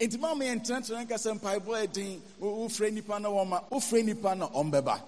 nti 0.00 0.18
maa 0.18 0.34
mi 0.34 0.46
yɛn 0.46 0.64
tenatena 0.64 1.06
nkasa 1.06 1.38
mpaebɔ 1.38 1.86
ɛdin 1.86 2.20
wofrɛ 2.40 2.92
nipa 2.92 3.18
na 3.18 3.28
wɔn 3.28 3.48
ma 3.48 3.60
wofrɛ 3.70 4.04
nipa 4.04 4.34
na 4.34 4.48
ɔmbɛba 4.48 5.00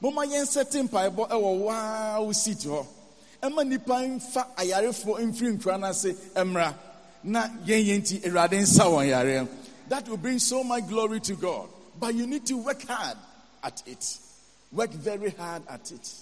moma 0.00 0.22
yɛn 0.26 0.46
sɛte 0.46 0.88
mpaebɔ 0.88 1.28
ɛwɔ 1.28 1.58
waa 1.60 2.20
wo 2.20 2.32
seat 2.32 2.58
hɔ 2.58 2.86
ɛma 3.42 3.66
nipa 3.66 3.94
nfa 3.94 4.46
ayarefoɔ 4.56 5.20
mfiri 5.28 5.58
nkura 5.58 5.78
n'ase 5.78 6.14
mmra 6.34 6.74
na 7.24 7.48
yɛn 7.66 7.84
yɛn 7.86 8.06
ti 8.06 8.18
awurade 8.20 8.58
nsa 8.60 9.06
yare 9.06 9.46
that 9.88 10.06
will 10.08 10.16
bring 10.16 10.38
so 10.38 10.62
much 10.62 10.86
glory 10.88 11.20
to 11.20 11.34
God. 11.34 11.68
But 11.98 12.14
you 12.14 12.26
need 12.26 12.46
to 12.46 12.54
work 12.58 12.82
hard 12.86 13.16
at 13.62 13.82
it. 13.86 14.18
Work 14.70 14.90
very 14.90 15.30
hard 15.30 15.62
at 15.68 15.90
it. 15.90 16.12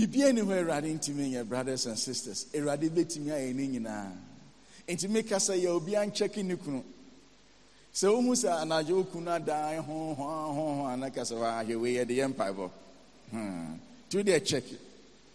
Bibia 0.00 0.32
ni 0.32 0.40
hɔ 0.40 0.52
Awurade 0.60 0.94
ntumi 0.94 1.32
yɛ 1.34 1.46
brothers 1.46 1.84
and 1.84 1.98
sisters. 1.98 2.46
Awurade 2.54 2.88
betumi 2.88 3.28
ayɛ 3.30 3.54
ne 3.54 3.66
nyinaa. 3.68 4.12
Ntumi 4.88 5.28
kasa 5.28 5.52
yɛ 5.52 5.66
obi 5.66 5.92
ankyɛke 5.92 6.42
ne 6.42 6.56
kunu. 6.56 6.82
Sɛ 7.92 8.08
wohu 8.08 8.32
sɛ 8.32 8.62
anadwo 8.62 9.04
okunu 9.04 9.28
adan 9.28 9.82
ho 9.82 10.14
ho 10.14 10.52
ho 10.54 10.74
ho 10.74 10.82
anakasa 10.86 11.34
hɔ 11.34 11.44
ahwɛ 11.44 11.80
wei 11.80 11.94
yɛde 11.96 12.16
yɛ 12.16 12.32
mpaebɔ. 12.32 12.70
Hmm. 13.30 13.74
To 14.08 14.24
deɛ 14.24 14.46
check. 14.46 14.64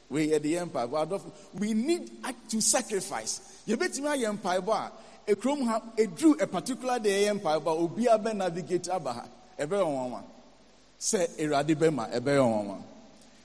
Wei 0.10 0.30
yɛde 0.30 0.45
yɛ 0.45 0.67
mpaebɔ. 0.67 1.08
Adɔfo 1.08 1.32
we 1.60 1.75
need 1.75 2.10
to 2.49 2.60
sacrifice. 2.60 3.62
Yɛbɛtumi 3.67 4.17
ayɛ 4.17 4.39
mpaebɔ 4.39 4.73
a 4.73 4.91
ekurom 5.32 5.63
ha 5.67 5.80
eduru 5.95 6.41
a 6.41 6.47
particular 6.47 6.97
day 6.97 7.25
yɛ 7.28 7.39
mpaebɔ 7.39 7.67
a 7.67 7.88
obiara 7.88 8.17
bɛ 8.23 8.36
navigate 8.36 8.89
aba 8.89 9.13
ha. 9.13 9.25
Ɛbɛyɛ 9.60 9.86
wɔn 9.86 10.23
sɛ 10.99 11.38
awurade 11.38 11.75
bɛma 11.75 12.12
ɛbɛyɛ 12.12 12.41
wɔn 12.41 12.94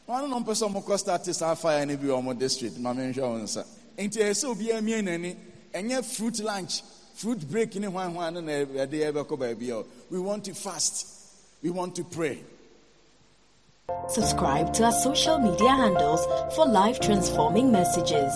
ma 0.08 0.14
wɔn 0.20 0.24
ano 0.24 0.40
mpɛ 0.40 0.52
sɛ 0.54 0.72
wɔkɔ 0.72 0.98
start 0.98 1.24
saa 1.26 1.54
fire 1.54 1.86
no 1.86 1.96
bi 1.96 2.06
wɔ 2.06 2.22
wɔn 2.24 2.38
district 2.38 2.78
ma 2.78 2.92
me 2.92 3.02
nhwɛ 3.12 3.22
wɔn 3.22 3.42
nsa 3.42 3.64
nti 3.98 4.18
ɛyɛ 4.18 4.30
sɛ 4.34 4.44
obiara 4.54 4.82
mie 4.82 5.00
n'ani 5.02 5.36
ɛnyɛ 5.74 6.04
fruit 6.04 6.38
lunch 6.40 6.82
fruit 7.14 7.48
break 7.50 7.74
ne 7.76 7.86
hwan 7.86 8.12
hwan 8.14 8.34
no 8.34 8.40
na 8.40 8.52
ɛde 8.52 9.12
ɛbɛkɔ 9.12 9.38
baabi 9.38 9.70
a 9.70 9.84
we 10.10 10.18
want 10.18 10.44
to 10.44 10.54
fast 10.54 11.06
we 11.62 11.68
want 11.70 11.94
to 11.94 12.04
pray. 12.04 12.42
Subscribe 14.08 14.72
to 14.74 14.84
our 14.84 14.92
social 14.92 15.38
media 15.38 15.68
handles 15.68 16.24
for 16.54 16.66
life 16.66 17.00
transforming 17.00 17.70
messages. 17.70 18.34